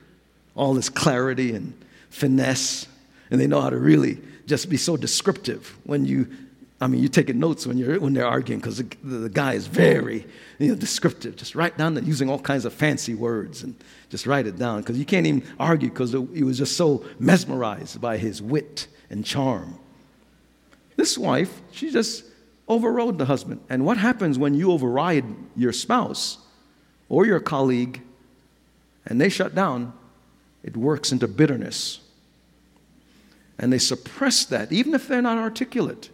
All 0.56 0.74
this 0.74 0.88
clarity 0.88 1.54
and 1.54 1.72
finesse 2.10 2.86
and 3.30 3.40
they 3.40 3.46
know 3.46 3.60
how 3.60 3.70
to 3.70 3.78
really 3.78 4.18
just 4.46 4.68
be 4.68 4.76
so 4.76 4.96
descriptive 4.96 5.76
when 5.84 6.04
you 6.04 6.28
I 6.82 6.86
mean, 6.86 7.02
you're 7.02 7.10
taking 7.10 7.38
notes 7.38 7.66
when, 7.66 7.76
you're, 7.76 8.00
when 8.00 8.14
they're 8.14 8.26
arguing 8.26 8.58
because 8.58 8.78
the, 8.78 8.96
the, 9.02 9.28
guy 9.28 9.52
is 9.52 9.66
very 9.66 10.24
you 10.58 10.68
know, 10.68 10.74
descriptive. 10.74 11.36
Just 11.36 11.54
write 11.54 11.76
down 11.76 11.92
the, 11.92 12.02
using 12.02 12.30
all 12.30 12.38
kinds 12.38 12.64
of 12.64 12.72
fancy 12.72 13.14
words 13.14 13.62
and 13.62 13.74
just 14.08 14.26
write 14.26 14.46
it 14.46 14.58
down 14.58 14.80
because 14.80 14.98
you 14.98 15.04
can't 15.04 15.26
even 15.26 15.46
argue 15.58 15.90
because 15.90 16.12
he 16.12 16.42
was 16.42 16.56
just 16.56 16.78
so 16.78 17.04
mesmerized 17.18 18.00
by 18.00 18.16
his 18.16 18.40
wit 18.40 18.86
and 19.10 19.26
charm. 19.26 19.78
This 20.96 21.18
wife, 21.18 21.60
she 21.70 21.90
just 21.90 22.24
overrode 22.66 23.18
the 23.18 23.26
husband. 23.26 23.60
And 23.68 23.84
what 23.84 23.98
happens 23.98 24.38
when 24.38 24.54
you 24.54 24.72
override 24.72 25.26
your 25.56 25.74
spouse 25.74 26.38
or 27.10 27.26
your 27.26 27.40
colleague 27.40 28.00
and 29.04 29.20
they 29.20 29.28
shut 29.28 29.54
down? 29.54 29.92
It 30.62 30.78
works 30.78 31.12
into 31.12 31.28
bitterness 31.28 32.00
and 33.60 33.70
they 33.70 33.78
suppress 33.78 34.46
that, 34.46 34.72
even 34.72 34.94
if 34.94 35.06
they're 35.06 35.22
not 35.22 35.36
articulate. 35.36 36.08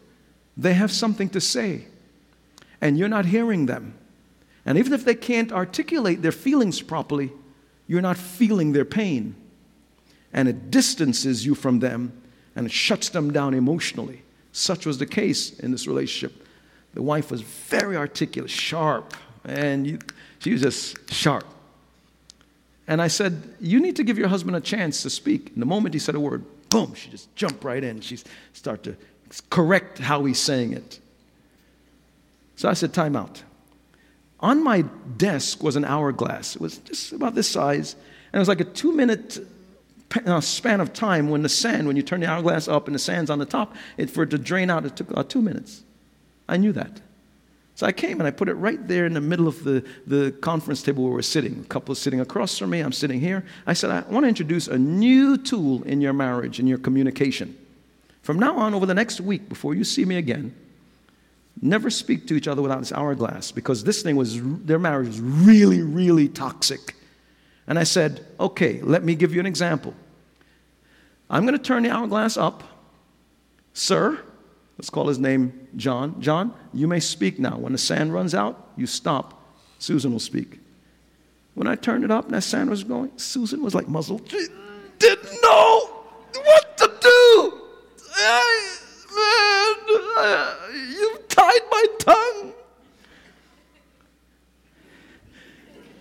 They 0.56 0.74
have 0.74 0.90
something 0.90 1.28
to 1.30 1.40
say, 1.40 1.86
and 2.80 2.98
you're 2.98 3.08
not 3.08 3.24
hearing 3.24 3.66
them. 3.66 3.94
And 4.66 4.76
even 4.76 4.92
if 4.92 5.04
they 5.04 5.14
can't 5.14 5.52
articulate 5.52 6.22
their 6.22 6.32
feelings 6.32 6.82
properly, 6.82 7.30
you're 7.86 8.02
not 8.02 8.16
feeling 8.16 8.72
their 8.72 8.84
pain. 8.84 9.36
And 10.32 10.48
it 10.48 10.72
distances 10.72 11.46
you 11.46 11.54
from 11.54 11.78
them 11.78 12.20
and 12.56 12.66
it 12.66 12.72
shuts 12.72 13.10
them 13.10 13.32
down 13.32 13.54
emotionally. 13.54 14.22
Such 14.50 14.84
was 14.84 14.98
the 14.98 15.06
case 15.06 15.56
in 15.60 15.70
this 15.70 15.86
relationship. 15.86 16.44
The 16.94 17.02
wife 17.02 17.30
was 17.30 17.42
very 17.42 17.96
articulate, 17.96 18.50
sharp, 18.50 19.14
and 19.44 19.86
you, 19.86 19.98
she 20.40 20.52
was 20.52 20.62
just 20.62 21.12
sharp. 21.12 21.44
And 22.88 23.00
I 23.00 23.06
said, 23.06 23.40
You 23.60 23.78
need 23.78 23.94
to 23.96 24.02
give 24.02 24.18
your 24.18 24.28
husband 24.28 24.56
a 24.56 24.60
chance 24.60 25.02
to 25.02 25.10
speak. 25.10 25.52
And 25.52 25.62
the 25.62 25.66
moment 25.66 25.94
he 25.94 26.00
said 26.00 26.14
a 26.14 26.20
word, 26.20 26.44
boom, 26.76 26.92
she 26.94 27.08
just 27.08 27.34
jumped 27.34 27.64
right 27.64 27.82
in. 27.82 28.02
She 28.02 28.18
start 28.52 28.82
to 28.82 28.96
correct 29.48 29.98
how 29.98 30.22
he's 30.26 30.38
saying 30.38 30.74
it. 30.74 31.00
So 32.56 32.68
I 32.68 32.74
said, 32.74 32.92
time 32.92 33.16
out. 33.16 33.42
On 34.40 34.62
my 34.62 34.82
desk 35.16 35.62
was 35.62 35.76
an 35.76 35.86
hourglass. 35.86 36.54
It 36.54 36.60
was 36.60 36.76
just 36.78 37.12
about 37.12 37.34
this 37.34 37.48
size. 37.48 37.94
And 37.94 38.34
it 38.34 38.38
was 38.38 38.48
like 38.48 38.60
a 38.60 38.64
two 38.64 38.92
minute 38.92 39.38
uh, 40.26 40.42
span 40.42 40.82
of 40.82 40.92
time 40.92 41.30
when 41.30 41.40
the 41.40 41.48
sand, 41.48 41.86
when 41.86 41.96
you 41.96 42.02
turn 42.02 42.20
the 42.20 42.26
hourglass 42.26 42.68
up 42.68 42.88
and 42.88 42.94
the 42.94 42.98
sand's 42.98 43.30
on 43.30 43.38
the 43.38 43.46
top, 43.46 43.74
it, 43.96 44.10
for 44.10 44.24
it 44.24 44.30
to 44.30 44.38
drain 44.38 44.68
out, 44.68 44.84
it 44.84 44.96
took 44.96 45.10
about 45.10 45.30
two 45.30 45.40
minutes. 45.40 45.82
I 46.46 46.58
knew 46.58 46.72
that. 46.72 47.00
So 47.76 47.86
I 47.86 47.92
came 47.92 48.20
and 48.20 48.26
I 48.26 48.30
put 48.30 48.48
it 48.48 48.54
right 48.54 48.88
there 48.88 49.04
in 49.04 49.12
the 49.12 49.20
middle 49.20 49.46
of 49.46 49.62
the, 49.62 49.84
the 50.06 50.32
conference 50.40 50.82
table 50.82 51.04
where 51.04 51.12
we're 51.12 51.20
sitting. 51.20 51.60
A 51.60 51.64
couple 51.64 51.92
is 51.92 51.98
sitting 51.98 52.20
across 52.20 52.56
from 52.56 52.70
me, 52.70 52.80
I'm 52.80 52.90
sitting 52.90 53.20
here. 53.20 53.44
I 53.66 53.74
said, 53.74 53.90
I 53.90 54.00
want 54.10 54.24
to 54.24 54.28
introduce 54.28 54.66
a 54.66 54.78
new 54.78 55.36
tool 55.36 55.82
in 55.82 56.00
your 56.00 56.14
marriage, 56.14 56.58
in 56.58 56.66
your 56.66 56.78
communication. 56.78 57.54
From 58.22 58.38
now 58.38 58.56
on, 58.56 58.72
over 58.72 58.86
the 58.86 58.94
next 58.94 59.20
week, 59.20 59.50
before 59.50 59.74
you 59.74 59.84
see 59.84 60.06
me 60.06 60.16
again, 60.16 60.54
never 61.60 61.90
speak 61.90 62.26
to 62.28 62.34
each 62.34 62.48
other 62.48 62.62
without 62.62 62.78
this 62.78 62.92
hourglass 62.92 63.52
because 63.52 63.84
this 63.84 64.02
thing 64.02 64.16
was, 64.16 64.40
their 64.64 64.78
marriage 64.78 65.08
was 65.08 65.20
really, 65.20 65.82
really 65.82 66.28
toxic. 66.28 66.94
And 67.66 67.78
I 67.78 67.84
said, 67.84 68.24
okay, 68.40 68.80
let 68.80 69.04
me 69.04 69.14
give 69.14 69.34
you 69.34 69.40
an 69.40 69.46
example. 69.46 69.92
I'm 71.28 71.44
going 71.44 71.58
to 71.58 71.62
turn 71.62 71.82
the 71.82 71.90
hourglass 71.90 72.38
up. 72.38 72.64
Sir, 73.74 74.18
Let's 74.78 74.90
call 74.90 75.08
his 75.08 75.18
name 75.18 75.68
John. 75.76 76.20
John, 76.20 76.52
you 76.74 76.86
may 76.86 77.00
speak 77.00 77.38
now. 77.38 77.56
When 77.56 77.72
the 77.72 77.78
sand 77.78 78.12
runs 78.12 78.34
out, 78.34 78.72
you 78.76 78.86
stop. 78.86 79.42
Susan 79.78 80.12
will 80.12 80.20
speak. 80.20 80.60
When 81.54 81.66
I 81.66 81.74
turned 81.74 82.04
it 82.04 82.10
up 82.10 82.26
and 82.26 82.34
that 82.34 82.42
sand 82.42 82.68
was 82.68 82.84
going, 82.84 83.10
Susan 83.16 83.62
was 83.62 83.74
like 83.74 83.88
muzzled. 83.88 84.30
She 84.30 84.46
didn't 84.98 85.42
know 85.42 86.04
what 86.34 86.76
to 86.76 86.92
do. 87.00 87.60
Hey, 88.14 88.66
man, 89.16 89.76
you 90.90 91.18
tied 91.28 91.60
my 91.70 91.84
tongue. 91.98 92.52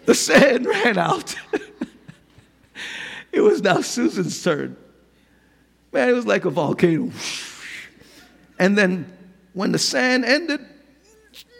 The 0.05 0.15
sand 0.15 0.65
ran 0.85 0.97
out. 0.97 1.35
it 3.31 3.39
was 3.39 3.61
now 3.61 3.79
Susan's 3.81 4.43
turn. 4.43 4.75
Man, 5.93 6.09
it 6.09 6.13
was 6.13 6.25
like 6.25 6.43
a 6.43 6.49
volcano. 6.49 7.09
And 8.59 8.77
then 8.77 9.11
when 9.53 9.71
the 9.71 9.79
sand 9.79 10.25
ended, 10.25 10.59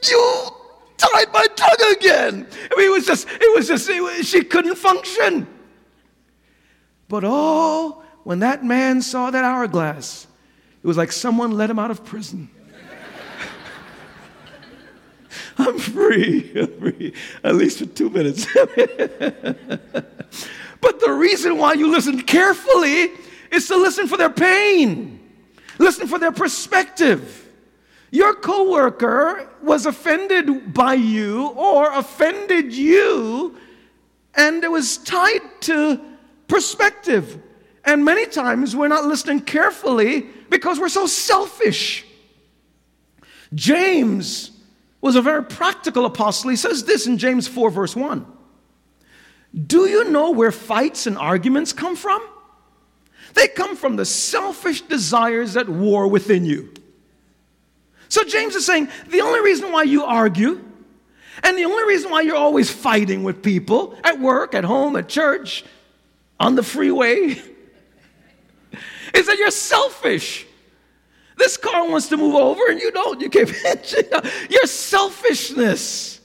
you 0.03 0.49
tied 0.97 1.31
my 1.33 1.45
tongue 1.55 1.93
again. 1.97 2.47
I 2.71 2.77
mean, 2.77 2.87
it 2.87 2.91
was 2.91 3.05
just, 3.05 3.27
it 3.29 3.55
was 3.55 3.67
just, 3.67 3.89
it 3.89 4.01
was, 4.01 4.27
she 4.27 4.43
couldn't 4.43 4.75
function. 4.75 5.47
But 7.07 7.23
oh, 7.25 8.03
when 8.23 8.39
that 8.39 8.63
man 8.63 9.01
saw 9.01 9.31
that 9.31 9.43
hourglass, 9.43 10.27
it 10.83 10.87
was 10.87 10.97
like 10.97 11.11
someone 11.11 11.51
let 11.51 11.69
him 11.69 11.79
out 11.79 11.91
of 11.91 12.03
prison. 12.03 12.49
I'm 15.57 15.79
free. 15.79 16.51
I'm 16.55 16.79
free. 16.79 17.13
At 17.43 17.55
least 17.55 17.79
for 17.79 17.85
two 17.85 18.09
minutes. 18.09 18.45
but 20.81 20.99
the 20.99 21.15
reason 21.17 21.57
why 21.57 21.73
you 21.73 21.91
listen 21.91 22.21
carefully 22.21 23.11
is 23.51 23.67
to 23.67 23.77
listen 23.77 24.07
for 24.07 24.17
their 24.17 24.29
pain, 24.29 25.19
listen 25.77 26.07
for 26.07 26.19
their 26.19 26.31
perspective. 26.31 27.47
Your 28.11 28.33
coworker 28.33 29.49
was 29.61 29.85
offended 29.85 30.73
by 30.73 30.93
you 30.93 31.47
or 31.49 31.91
offended 31.91 32.73
you, 32.73 33.57
and 34.35 34.63
it 34.63 34.71
was 34.71 34.97
tied 34.97 35.41
to 35.61 35.99
perspective. 36.47 37.41
And 37.83 38.05
many 38.05 38.25
times 38.25 38.75
we're 38.75 38.87
not 38.87 39.05
listening 39.05 39.41
carefully 39.41 40.27
because 40.49 40.79
we're 40.79 40.89
so 40.89 41.07
selfish. 41.07 42.05
James 43.53 44.51
was 45.01 45.15
a 45.15 45.21
very 45.21 45.43
practical 45.43 46.05
apostle. 46.05 46.49
He 46.49 46.55
says 46.55 46.83
this 46.83 47.05
in 47.07 47.17
James 47.17 47.47
4, 47.47 47.69
verse 47.69 47.95
1. 47.95 48.25
Do 49.67 49.87
you 49.87 50.09
know 50.09 50.31
where 50.31 50.51
fights 50.51 51.07
and 51.07 51.17
arguments 51.17 51.71
come 51.73 51.95
from? 51.95 52.25
They 53.35 53.47
come 53.47 53.75
from 53.75 53.97
the 53.97 54.05
selfish 54.05 54.81
desires 54.81 55.55
at 55.55 55.69
war 55.69 56.07
within 56.07 56.45
you. 56.45 56.73
So 58.09 58.23
James 58.23 58.55
is 58.55 58.65
saying 58.65 58.89
the 59.07 59.21
only 59.21 59.41
reason 59.41 59.71
why 59.71 59.83
you 59.83 60.03
argue 60.05 60.63
and 61.43 61.57
the 61.57 61.65
only 61.65 61.83
reason 61.83 62.09
why 62.11 62.21
you're 62.21 62.35
always 62.35 62.71
fighting 62.71 63.23
with 63.23 63.43
people 63.43 63.97
at 64.03 64.19
work, 64.19 64.55
at 64.55 64.63
home, 64.63 64.95
at 64.95 65.09
church, 65.09 65.65
on 66.39 66.55
the 66.55 66.63
freeway 66.63 67.29
is 69.13 69.27
that 69.27 69.37
you're 69.37 69.51
selfish. 69.51 70.45
This 71.37 71.57
car 71.57 71.89
wants 71.89 72.07
to 72.09 72.17
move 72.17 72.35
over 72.35 72.61
and 72.69 72.79
you 72.79 72.91
don't. 72.91 73.19
You 73.19 73.29
keep 73.29 73.49
your 74.49 74.65
selfishness. 74.65 76.21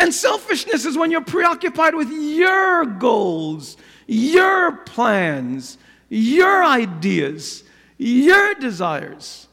And 0.00 0.12
selfishness 0.14 0.86
is 0.86 0.96
when 0.96 1.10
you're 1.10 1.20
preoccupied 1.20 1.94
with 1.94 2.10
your 2.10 2.86
goals, 2.86 3.76
your 4.10 4.72
plans, 4.72 5.78
your 6.08 6.64
ideas, 6.64 7.62
your 7.96 8.54
desires. 8.54 9.46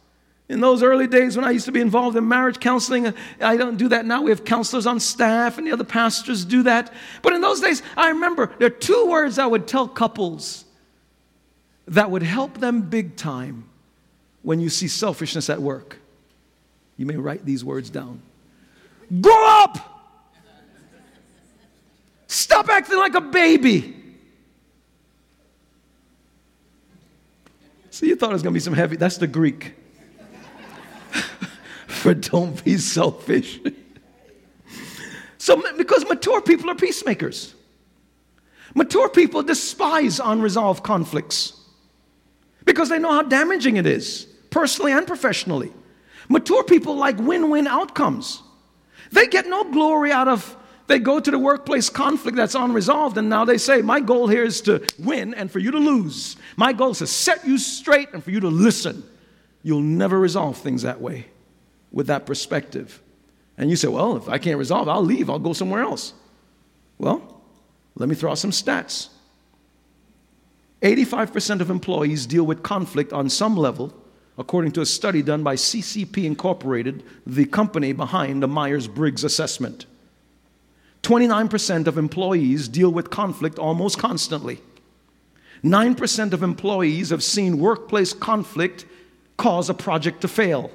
In 0.50 0.62
those 0.62 0.82
early 0.82 1.06
days 1.06 1.36
when 1.36 1.46
I 1.46 1.52
used 1.52 1.66
to 1.66 1.72
be 1.72 1.80
involved 1.80 2.18
in 2.18 2.28
marriage 2.28 2.60
counseling, 2.60 3.14
I 3.40 3.56
don't 3.56 3.78
do 3.78 3.90
that 3.90 4.06
now. 4.06 4.24
We 4.24 4.32
have 4.32 4.44
counselors 4.44 4.88
on 4.88 5.00
staff 5.00 5.60
and 5.60 5.68
the 5.68 5.74
other 5.74 5.84
pastors 5.84 6.44
do 6.44 6.64
that. 6.64 6.92
But 7.22 7.34
in 7.34 7.42
those 7.42 7.60
days, 7.60 7.84
I 7.96 8.10
remember 8.10 8.52
there 8.58 8.68
are 8.68 8.72
two 8.72 9.06
words 9.08 9.38
I 9.38 9.46
would 9.46 9.68
tell 9.68 9.88
couples 9.88 10.66
that 11.90 12.10
would 12.10 12.24
help 12.24 12.58
them 12.58 12.82
big 12.82 13.16
time 13.16 13.66
when 14.42 14.60
you 14.60 14.70
see 14.70 14.88
selfishness 14.88 15.52
at 15.52 15.62
work. 15.62 16.00
You 16.98 17.06
may 17.06 17.18
write 17.18 17.46
these 17.46 17.64
words 17.64 17.92
down 17.92 18.22
Grow 19.22 19.46
up! 19.62 19.78
Stop 22.26 22.70
acting 22.70 22.98
like 22.98 23.14
a 23.14 23.22
baby. 23.22 24.07
See, 27.98 28.10
you 28.10 28.16
thought 28.16 28.30
it 28.30 28.34
was 28.34 28.44
going 28.44 28.54
to 28.54 28.56
be 28.56 28.60
some 28.60 28.76
heavy. 28.76 28.96
That's 28.96 29.18
the 29.18 29.26
Greek 29.26 29.74
for 31.88 32.14
don't 32.14 32.64
be 32.64 32.78
selfish. 32.78 33.60
so, 35.40 35.64
because 35.76 36.08
mature 36.08 36.40
people 36.40 36.70
are 36.70 36.76
peacemakers, 36.76 37.56
mature 38.76 39.10
people 39.10 39.42
despise 39.42 40.20
unresolved 40.20 40.84
conflicts 40.84 41.60
because 42.66 42.90
they 42.90 43.00
know 43.00 43.12
how 43.12 43.24
damaging 43.24 43.78
it 43.78 43.88
is, 43.88 44.28
personally 44.52 44.92
and 44.92 45.08
professionally. 45.08 45.74
Mature 46.30 46.64
people 46.64 46.98
like 46.98 47.18
win 47.18 47.50
win 47.50 47.66
outcomes. 47.66 48.44
They 49.12 49.26
get 49.26 49.48
no 49.48 49.72
glory 49.72 50.12
out 50.12 50.28
of, 50.28 50.56
they 50.88 51.00
go 51.00 51.20
to 51.20 51.32
the 51.32 51.38
workplace 51.38 51.90
conflict 51.90 52.38
that's 52.38 52.56
unresolved, 52.56 53.18
and 53.18 53.30
now 53.30 53.44
they 53.44 53.58
say, 53.58 53.82
My 53.82 54.00
goal 54.00 54.28
here 54.28 54.44
is 54.44 54.62
to 54.62 54.86
win 54.98 55.34
and 55.34 55.52
for 55.52 55.60
you 55.60 55.72
to 55.72 55.78
lose. 55.78 56.38
My 56.56 56.74
goal 56.74 56.92
is 56.92 57.00
to 57.00 57.08
set 57.08 57.46
you 57.46 57.58
straight 57.58 58.10
and 58.14 58.24
for 58.24 58.32
you 58.32 58.40
to 58.40 58.48
listen. 58.48 59.04
You'll 59.64 59.82
never 59.82 60.18
resolve 60.18 60.58
things 60.58 60.84
that 60.84 61.02
way 61.02 61.28
with 61.92 62.08
that 62.08 62.26
perspective. 62.26 63.02
And 63.58 63.70
you 63.70 63.76
say, 63.76 63.90
Well, 63.90 64.16
if 64.16 64.30
I 64.30 64.38
can't 64.38 64.58
resolve, 64.58 64.88
I'll 64.88 65.04
leave, 65.04 65.30
I'll 65.30 65.40
go 65.40 65.54
somewhere 65.54 65.82
else. 65.82 66.14
Well, 66.98 67.42
let 67.96 68.08
me 68.08 68.16
throw 68.16 68.32
out 68.32 68.38
some 68.38 68.52
stats. 68.52 69.10
85% 70.82 71.60
of 71.60 71.70
employees 71.70 72.26
deal 72.26 72.46
with 72.46 72.64
conflict 72.64 73.12
on 73.12 73.30
some 73.30 73.58
level, 73.58 73.94
according 74.38 74.72
to 74.74 74.82
a 74.82 74.86
study 74.86 75.22
done 75.22 75.44
by 75.44 75.56
CPP 75.56 76.24
Incorporated, 76.24 77.04
the 77.26 77.46
company 77.46 77.94
behind 77.94 78.42
the 78.42 78.48
Myers 78.48 78.88
Briggs 78.88 79.24
assessment. 79.24 79.88
29% 81.08 81.88
of 81.88 81.98
employees 81.98 82.68
deal 82.68 82.90
with 82.90 83.10
conflict 83.10 83.58
almost 83.58 83.98
constantly. 83.98 84.60
9% 85.64 86.34
of 86.34 86.44
employees 86.44 87.12
have 87.12 87.24
seen 87.24 87.60
workplace 87.60 88.12
conflict 88.12 88.86
cause 89.38 89.70
a 89.70 89.74
project 89.74 90.20
to 90.20 90.28
fail. 90.28 90.70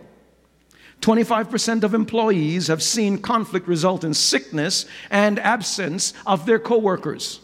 25% 1.02 1.82
of 1.82 1.92
employees 1.92 2.68
have 2.68 2.82
seen 2.82 3.18
conflict 3.18 3.68
result 3.68 4.04
in 4.04 4.14
sickness 4.14 4.86
and 5.10 5.38
absence 5.38 6.14
of 6.24 6.46
their 6.46 6.58
coworkers. 6.58 7.40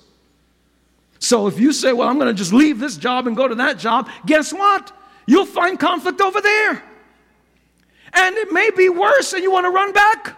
So 1.19 1.47
if 1.47 1.61
you 1.61 1.75
say, 1.75 1.93
well, 1.93 2.09
I'm 2.09 2.19
going 2.19 2.35
to 2.35 2.39
just 2.39 2.55
leave 2.55 2.79
this 2.79 2.97
job 2.97 3.27
and 3.27 3.37
go 3.37 3.49
to 3.49 3.57
that 3.57 3.79
job, 3.79 4.09
guess 4.25 4.51
what? 4.51 4.97
You'll 5.27 5.45
find 5.45 5.79
conflict 5.79 6.23
over 6.23 6.41
there. 6.41 6.83
And 8.15 8.37
it 8.39 8.51
may 8.51 8.71
be 8.71 8.89
worse 8.89 9.35
and 9.35 9.43
you 9.43 9.53
want 9.53 9.67
to 9.67 9.71
run 9.71 9.93
back. 9.93 10.38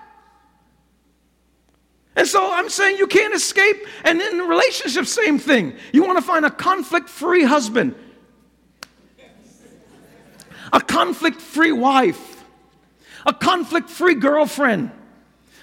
And 2.20 2.28
so 2.28 2.52
I'm 2.52 2.68
saying 2.68 2.98
you 2.98 3.06
can't 3.06 3.32
escape. 3.32 3.78
And 4.04 4.20
in 4.20 4.40
relationships, 4.40 5.10
same 5.10 5.38
thing. 5.38 5.74
You 5.90 6.04
want 6.04 6.18
to 6.18 6.22
find 6.22 6.44
a 6.44 6.50
conflict 6.50 7.08
free 7.08 7.44
husband, 7.44 7.94
a 10.70 10.82
conflict 10.82 11.40
free 11.40 11.72
wife, 11.72 12.44
a 13.24 13.32
conflict 13.32 13.88
free 13.88 14.16
girlfriend, 14.16 14.90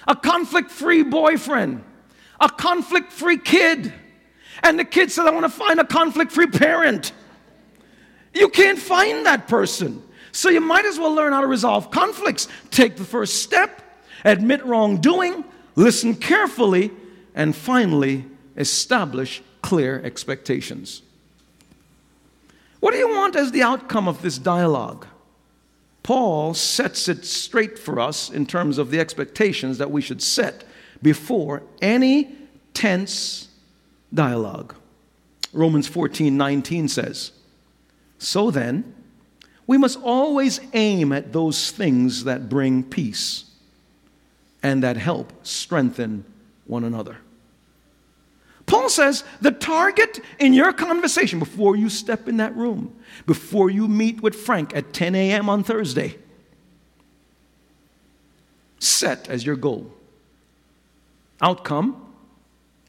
a 0.08 0.16
conflict 0.16 0.72
free 0.72 1.04
boyfriend, 1.04 1.84
a 2.40 2.48
conflict 2.48 3.12
free 3.12 3.38
kid 3.38 3.94
and 4.64 4.80
the 4.80 4.84
kid 4.84 5.12
said, 5.12 5.26
I 5.26 5.30
want 5.30 5.44
to 5.44 5.48
find 5.48 5.78
a 5.78 5.84
conflict 5.84 6.32
free 6.32 6.48
parent. 6.48 7.12
You 8.34 8.48
can't 8.48 8.80
find 8.80 9.24
that 9.26 9.46
person. 9.46 10.02
So 10.32 10.48
you 10.48 10.60
might 10.60 10.86
as 10.86 10.98
well 10.98 11.14
learn 11.14 11.32
how 11.32 11.40
to 11.40 11.46
resolve 11.46 11.92
conflicts. 11.92 12.48
Take 12.72 12.96
the 12.96 13.04
first 13.04 13.44
step, 13.44 13.80
admit 14.24 14.66
wrongdoing, 14.66 15.44
listen 15.78 16.12
carefully, 16.14 16.90
and 17.36 17.54
finally 17.54 18.24
establish 18.56 19.42
clear 19.62 20.02
expectations. 20.04 21.02
What 22.80 22.90
do 22.90 22.98
you 22.98 23.08
want 23.08 23.36
as 23.36 23.52
the 23.52 23.62
outcome 23.62 24.08
of 24.08 24.20
this 24.20 24.38
dialogue? 24.38 25.06
Paul 26.02 26.52
sets 26.54 27.08
it 27.08 27.24
straight 27.24 27.78
for 27.78 28.00
us 28.00 28.28
in 28.28 28.44
terms 28.44 28.78
of 28.78 28.90
the 28.90 28.98
expectations 28.98 29.78
that 29.78 29.90
we 29.90 30.00
should 30.00 30.20
set 30.20 30.64
before 31.00 31.62
any 31.80 32.34
tense 32.74 33.48
dialogue. 34.12 34.74
Romans 35.52 35.86
14 35.86 36.36
19 36.36 36.88
says, 36.88 37.30
So 38.18 38.50
then, 38.50 38.94
we 39.66 39.78
must 39.78 40.00
always 40.02 40.60
aim 40.72 41.12
at 41.12 41.32
those 41.32 41.70
things 41.70 42.24
that 42.24 42.48
bring 42.48 42.82
peace 42.82 43.47
and 44.62 44.82
that 44.82 44.96
help 44.96 45.32
strengthen 45.44 46.24
one 46.66 46.84
another. 46.84 47.18
Paul 48.66 48.90
says 48.90 49.24
the 49.40 49.50
target 49.50 50.20
in 50.38 50.52
your 50.52 50.72
conversation 50.72 51.38
before 51.38 51.74
you 51.74 51.88
step 51.88 52.28
in 52.28 52.36
that 52.36 52.54
room, 52.54 52.94
before 53.26 53.70
you 53.70 53.88
meet 53.88 54.22
with 54.22 54.34
Frank 54.34 54.76
at 54.76 54.92
10 54.92 55.14
a.m. 55.14 55.48
on 55.48 55.64
Thursday, 55.64 56.16
set 58.78 59.28
as 59.28 59.46
your 59.46 59.56
goal. 59.56 59.90
Outcome 61.40 62.08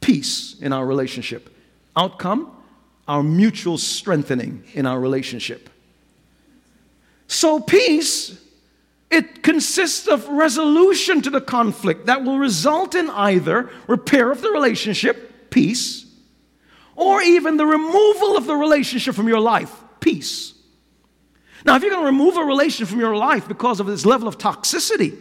peace 0.02 0.56
in 0.60 0.74
our 0.74 0.86
relationship. 0.86 1.54
Outcome, 1.96 2.52
our 3.08 3.24
mutual 3.24 3.78
strengthening 3.78 4.64
in 4.74 4.86
our 4.86 5.00
relationship. 5.00 5.70
So, 7.28 7.60
peace, 7.60 8.40
it 9.10 9.42
consists 9.42 10.08
of 10.08 10.28
resolution 10.28 11.22
to 11.22 11.30
the 11.30 11.42
conflict 11.42 12.06
that 12.06 12.24
will 12.24 12.38
result 12.38 12.94
in 12.96 13.10
either 13.10 13.70
repair 13.88 14.32
of 14.32 14.42
the 14.42 14.52
relationship, 14.52 15.50
peace, 15.50 16.06
or 16.96 17.22
even 17.22 17.58
the 17.58 17.66
removal 17.66 18.38
of 18.38 18.46
the 18.46 18.56
relationship 18.56 19.16
from 19.16 19.28
your 19.28 19.40
life, 19.40 19.74
peace. 20.00 20.54
Now, 21.66 21.76
if 21.76 21.82
you're 21.82 21.92
going 21.92 22.04
to 22.04 22.12
remove 22.12 22.38
a 22.38 22.44
relationship 22.44 22.90
from 22.90 23.00
your 23.00 23.16
life 23.16 23.48
because 23.48 23.80
of 23.80 23.88
this 23.88 24.06
level 24.06 24.28
of 24.28 24.38
toxicity, 24.38 25.18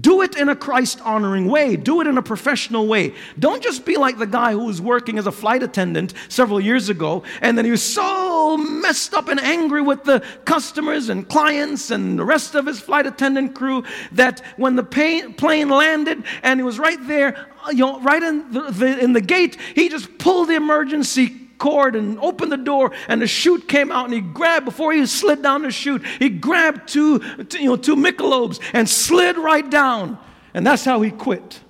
Do 0.00 0.22
it 0.22 0.36
in 0.36 0.48
a 0.48 0.56
Christ 0.56 1.00
honoring 1.02 1.46
way. 1.46 1.76
Do 1.76 2.00
it 2.00 2.06
in 2.06 2.18
a 2.18 2.22
professional 2.22 2.86
way. 2.86 3.14
Don't 3.38 3.62
just 3.62 3.84
be 3.84 3.96
like 3.96 4.18
the 4.18 4.26
guy 4.26 4.52
who 4.52 4.64
was 4.64 4.80
working 4.80 5.18
as 5.18 5.26
a 5.26 5.32
flight 5.32 5.62
attendant 5.62 6.12
several 6.28 6.60
years 6.60 6.88
ago, 6.88 7.22
and 7.40 7.56
then 7.56 7.64
he 7.64 7.70
was 7.70 7.82
so 7.82 8.56
messed 8.56 9.14
up 9.14 9.28
and 9.28 9.40
angry 9.40 9.82
with 9.82 10.04
the 10.04 10.24
customers 10.44 11.08
and 11.08 11.28
clients 11.28 11.90
and 11.90 12.18
the 12.18 12.24
rest 12.24 12.54
of 12.54 12.66
his 12.66 12.80
flight 12.80 13.06
attendant 13.06 13.54
crew 13.54 13.84
that 14.12 14.40
when 14.56 14.76
the 14.76 14.82
plane 14.82 15.68
landed 15.68 16.24
and 16.42 16.58
he 16.60 16.64
was 16.64 16.78
right 16.78 16.98
there, 17.06 17.46
uh, 17.66 17.70
you 17.70 17.78
know, 17.78 18.00
right 18.00 18.22
in 18.22 18.50
the, 18.52 18.62
the, 18.70 18.98
in 18.98 19.12
the 19.12 19.20
gate, 19.20 19.56
he 19.74 19.88
just 19.88 20.18
pulled 20.18 20.48
the 20.48 20.56
emergency 20.56 21.45
cord 21.58 21.96
and 21.96 22.18
opened 22.20 22.52
the 22.52 22.56
door 22.56 22.92
and 23.08 23.22
the 23.22 23.26
chute 23.26 23.68
came 23.68 23.90
out 23.90 24.06
and 24.06 24.14
he 24.14 24.20
grabbed 24.20 24.64
before 24.64 24.92
he 24.92 25.04
slid 25.06 25.42
down 25.42 25.62
the 25.62 25.70
chute 25.70 26.04
he 26.18 26.28
grabbed 26.28 26.88
two, 26.88 27.18
two 27.44 27.58
you 27.58 27.66
know 27.66 27.76
two 27.76 27.96
Michelobs 27.96 28.60
and 28.72 28.88
slid 28.88 29.36
right 29.36 29.68
down 29.68 30.18
and 30.54 30.66
that's 30.66 30.84
how 30.84 31.02
he 31.02 31.10
quit. 31.10 31.60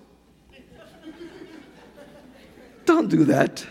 Don't 2.84 3.08
do 3.08 3.24
that. 3.24 3.66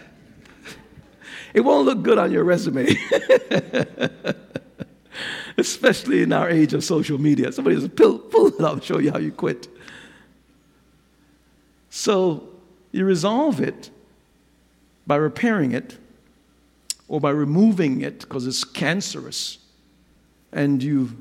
It 1.54 1.62
won't 1.62 1.86
look 1.86 2.04
good 2.04 2.18
on 2.18 2.34
your 2.34 2.44
resume. 2.44 2.86
Especially 5.58 6.22
in 6.22 6.34
our 6.34 6.50
age 6.50 6.74
of 6.74 6.84
social 6.84 7.18
media. 7.18 7.50
Somebody 7.54 7.78
just 7.78 7.96
pull, 7.96 8.20
pull 8.20 8.48
it 8.48 8.60
up 8.60 8.74
and 8.74 8.84
show 8.84 9.00
you 9.00 9.14
how 9.14 9.20
you 9.20 9.32
quit. 9.32 9.70
So 11.90 12.50
you 12.92 13.06
resolve 13.06 13.62
it 13.62 13.90
by 15.08 15.16
repairing 15.16 15.72
it 15.72 15.98
or 17.08 17.20
by 17.20 17.30
removing 17.30 18.02
it 18.02 18.22
because 18.22 18.48
it's 18.48 18.64
cancerous. 18.64 19.60
And 20.52 20.82
you 20.82 21.16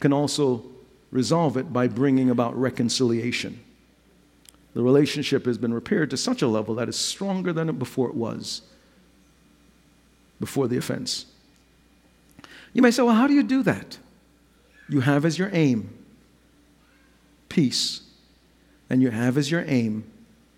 can 0.00 0.12
also 0.12 0.64
resolve 1.10 1.56
it 1.56 1.72
by 1.72 1.88
bringing 1.88 2.30
about 2.30 2.56
reconciliation. 2.58 3.60
The 4.74 4.82
relationship 4.82 5.46
has 5.46 5.56
been 5.56 5.72
repaired 5.72 6.10
to 6.10 6.16
such 6.16 6.42
a 6.42 6.46
level 6.46 6.74
that 6.74 6.88
it's 6.88 6.98
stronger 6.98 7.52
than 7.52 7.68
it 7.68 7.78
before 7.78 8.08
it 8.08 8.14
was, 8.14 8.60
before 10.38 10.68
the 10.68 10.76
offense. 10.76 11.26
You 12.74 12.82
may 12.82 12.90
say, 12.90 13.02
well, 13.02 13.14
how 13.14 13.26
do 13.26 13.32
you 13.32 13.42
do 13.42 13.62
that? 13.62 13.96
You 14.88 15.00
have 15.00 15.24
as 15.24 15.38
your 15.38 15.48
aim 15.52 15.90
peace, 17.48 18.02
and 18.90 19.00
you 19.00 19.08
have 19.10 19.38
as 19.38 19.50
your 19.50 19.64
aim 19.66 20.04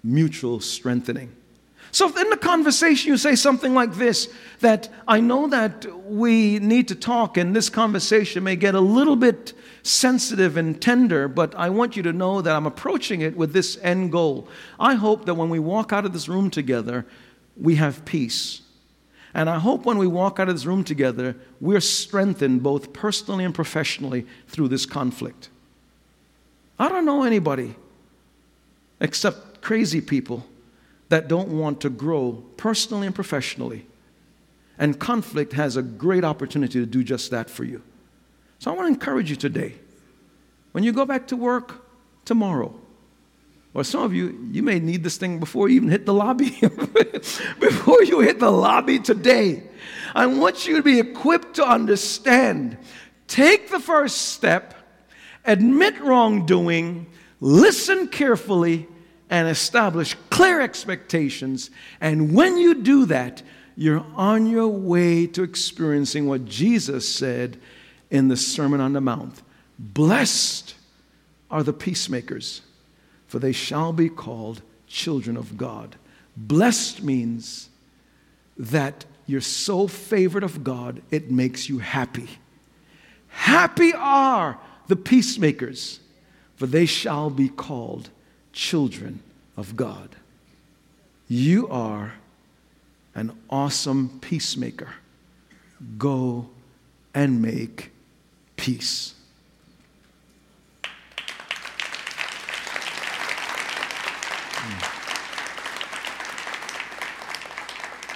mutual 0.03 0.59
strengthening. 0.59 1.30
So, 1.91 2.07
in 2.16 2.30
the 2.30 2.36
conversation, 2.36 3.11
you 3.11 3.16
say 3.16 3.34
something 3.34 3.74
like 3.74 3.95
this 3.95 4.28
that 4.61 4.89
I 5.07 5.20
know 5.20 5.49
that 5.49 5.86
we 6.05 6.59
need 6.59 6.89
to 6.89 6.95
talk, 6.95 7.36
and 7.36 7.57
this 7.57 7.70
conversation 7.70 8.45
may 8.45 8.57
get 8.57 8.74
a 8.74 8.80
little 8.80 9.16
bit 9.16 9.55
sensitive 9.82 10.57
and 10.57 10.80
tender, 10.80 11.28
but 11.28 11.55
I 11.55 11.70
want 11.70 11.97
you 11.97 12.03
to 12.03 12.12
know 12.12 12.43
that 12.43 12.55
I'm 12.55 12.66
approaching 12.66 13.22
it 13.22 13.36
with 13.36 13.53
this 13.53 13.78
end 13.82 14.12
goal. 14.12 14.49
I 14.78 14.95
hope 14.95 15.24
that 15.24 15.34
when 15.34 15.49
we 15.49 15.59
walk 15.59 15.93
out 15.93 16.05
of 16.05 16.12
this 16.12 16.28
room 16.28 16.51
together, 16.51 17.07
we 17.57 17.76
have 17.76 18.05
peace. 18.05 18.62
And 19.34 19.49
I 19.49 19.59
hope 19.59 19.84
when 19.84 19.99
we 19.99 20.07
walk 20.07 20.39
out 20.39 20.49
of 20.49 20.55
this 20.55 20.66
room 20.66 20.84
together, 20.84 21.36
we're 21.61 21.80
strengthened 21.80 22.62
both 22.62 22.93
personally 22.93 23.45
and 23.45 23.55
professionally 23.55 24.26
through 24.49 24.68
this 24.68 24.84
conflict. 24.84 25.49
I 26.78 26.89
don't 26.89 27.05
know 27.05 27.24
anybody 27.24 27.76
except 29.01 29.62
crazy 29.62 30.01
people 30.01 30.47
that 31.09 31.29
don't 31.29 31.49
want 31.49 31.81
to 31.83 31.91
grow 31.91 32.45
personally 32.57 33.07
and 33.07 33.15
professionally. 33.15 33.87
And 34.79 34.99
conflict 34.99 35.55
has 35.55 35.77
a 35.77 35.83
great 35.83 36.25
opportunity 36.25 36.79
to 36.79 36.87
do 36.87 37.03
just 37.03 37.31
that 37.31 37.51
for 37.51 37.65
you. 37.65 37.83
So 38.59 38.71
I 38.71 38.75
want 38.75 38.87
to 38.87 38.93
encourage 38.93 39.31
you 39.31 39.37
today. 39.37 39.75
When 40.73 40.85
you 40.85 40.93
go 40.93 41.05
back 41.05 41.29
to 41.29 41.37
work 41.37 41.85
tomorrow, 42.25 42.75
or 43.75 43.85
some 43.85 44.03
of 44.03 44.15
you, 44.15 44.49
you 44.51 44.63
may 44.63 44.81
need 44.81 45.05
this 45.05 45.17
thing 45.19 45.39
before 45.39 45.69
you 45.69 45.77
even 45.77 45.89
hit 45.89 46.07
the 46.07 46.15
lobby. 46.15 46.51
before 47.61 48.03
you 48.03 48.21
hit 48.21 48.41
the 48.41 48.51
lobby 48.51 48.99
today, 48.99 49.63
I 50.15 50.27
want 50.27 50.67
you 50.67 50.77
to 50.77 50.83
be 50.83 50.99
equipped 50.99 51.55
to 51.57 51.67
understand. 51.67 52.77
Take 53.27 53.71
the 53.71 53.79
first 53.79 54.33
step, 54.33 54.75
admit 55.45 56.01
wrongdoing, 56.01 57.07
listen 57.41 58.09
carefully, 58.09 58.89
and 59.31 59.49
establish 59.49 60.16
clear 60.31 60.61
expectations. 60.61 61.70
And 62.01 62.35
when 62.35 62.57
you 62.57 62.74
do 62.74 63.07
that, 63.07 63.43
you're 63.76 64.05
on 64.16 64.47
your 64.47 64.68
way 64.68 65.26
to 65.29 65.43
experiencing 65.43 66.26
what 66.26 66.45
Jesus 66.45 67.09
said 67.09 67.59
in 68.11 68.29
the 68.29 68.37
Sermon 68.37 68.81
on 68.81 68.93
the 68.93 69.01
Mount 69.01 69.43
Blessed 69.79 70.74
are 71.51 71.62
the 71.62 71.72
peacemakers, 71.72 72.62
for 73.29 73.39
they 73.39 73.53
shall 73.53 73.93
be 73.93 74.09
called 74.09 74.62
children 74.89 75.37
of 75.37 75.57
God. 75.57 75.97
Blessed 76.37 77.03
means 77.03 77.68
that 78.57 79.05
you're 79.26 79.41
so 79.41 79.87
favored 79.87 80.43
of 80.43 80.64
God, 80.64 81.03
it 81.11 81.31
makes 81.31 81.68
you 81.68 81.79
happy. 81.79 82.29
Happy 83.29 83.93
are 83.95 84.59
the 84.89 84.97
peacemakers, 84.97 86.01
for 86.57 86.66
they 86.66 86.87
shall 86.87 87.31
be 87.31 87.49
called 87.49 88.11
children 88.53 89.21
of 89.57 89.77
God. 89.77 90.17
You 91.29 91.69
are 91.69 92.15
an 93.15 93.33
awesome 93.51 94.19
peacemaker. 94.21 94.95
Go 95.97 96.49
and 97.15 97.43
make 97.43 97.91
peace. 98.57 99.15
Hmm. 104.55 104.95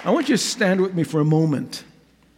I 0.07 0.11
want 0.11 0.29
you 0.29 0.35
to 0.35 0.43
stand 0.43 0.81
with 0.81 0.93
me 0.93 1.03
for 1.03 1.19
a 1.19 1.25
moment. 1.25 1.83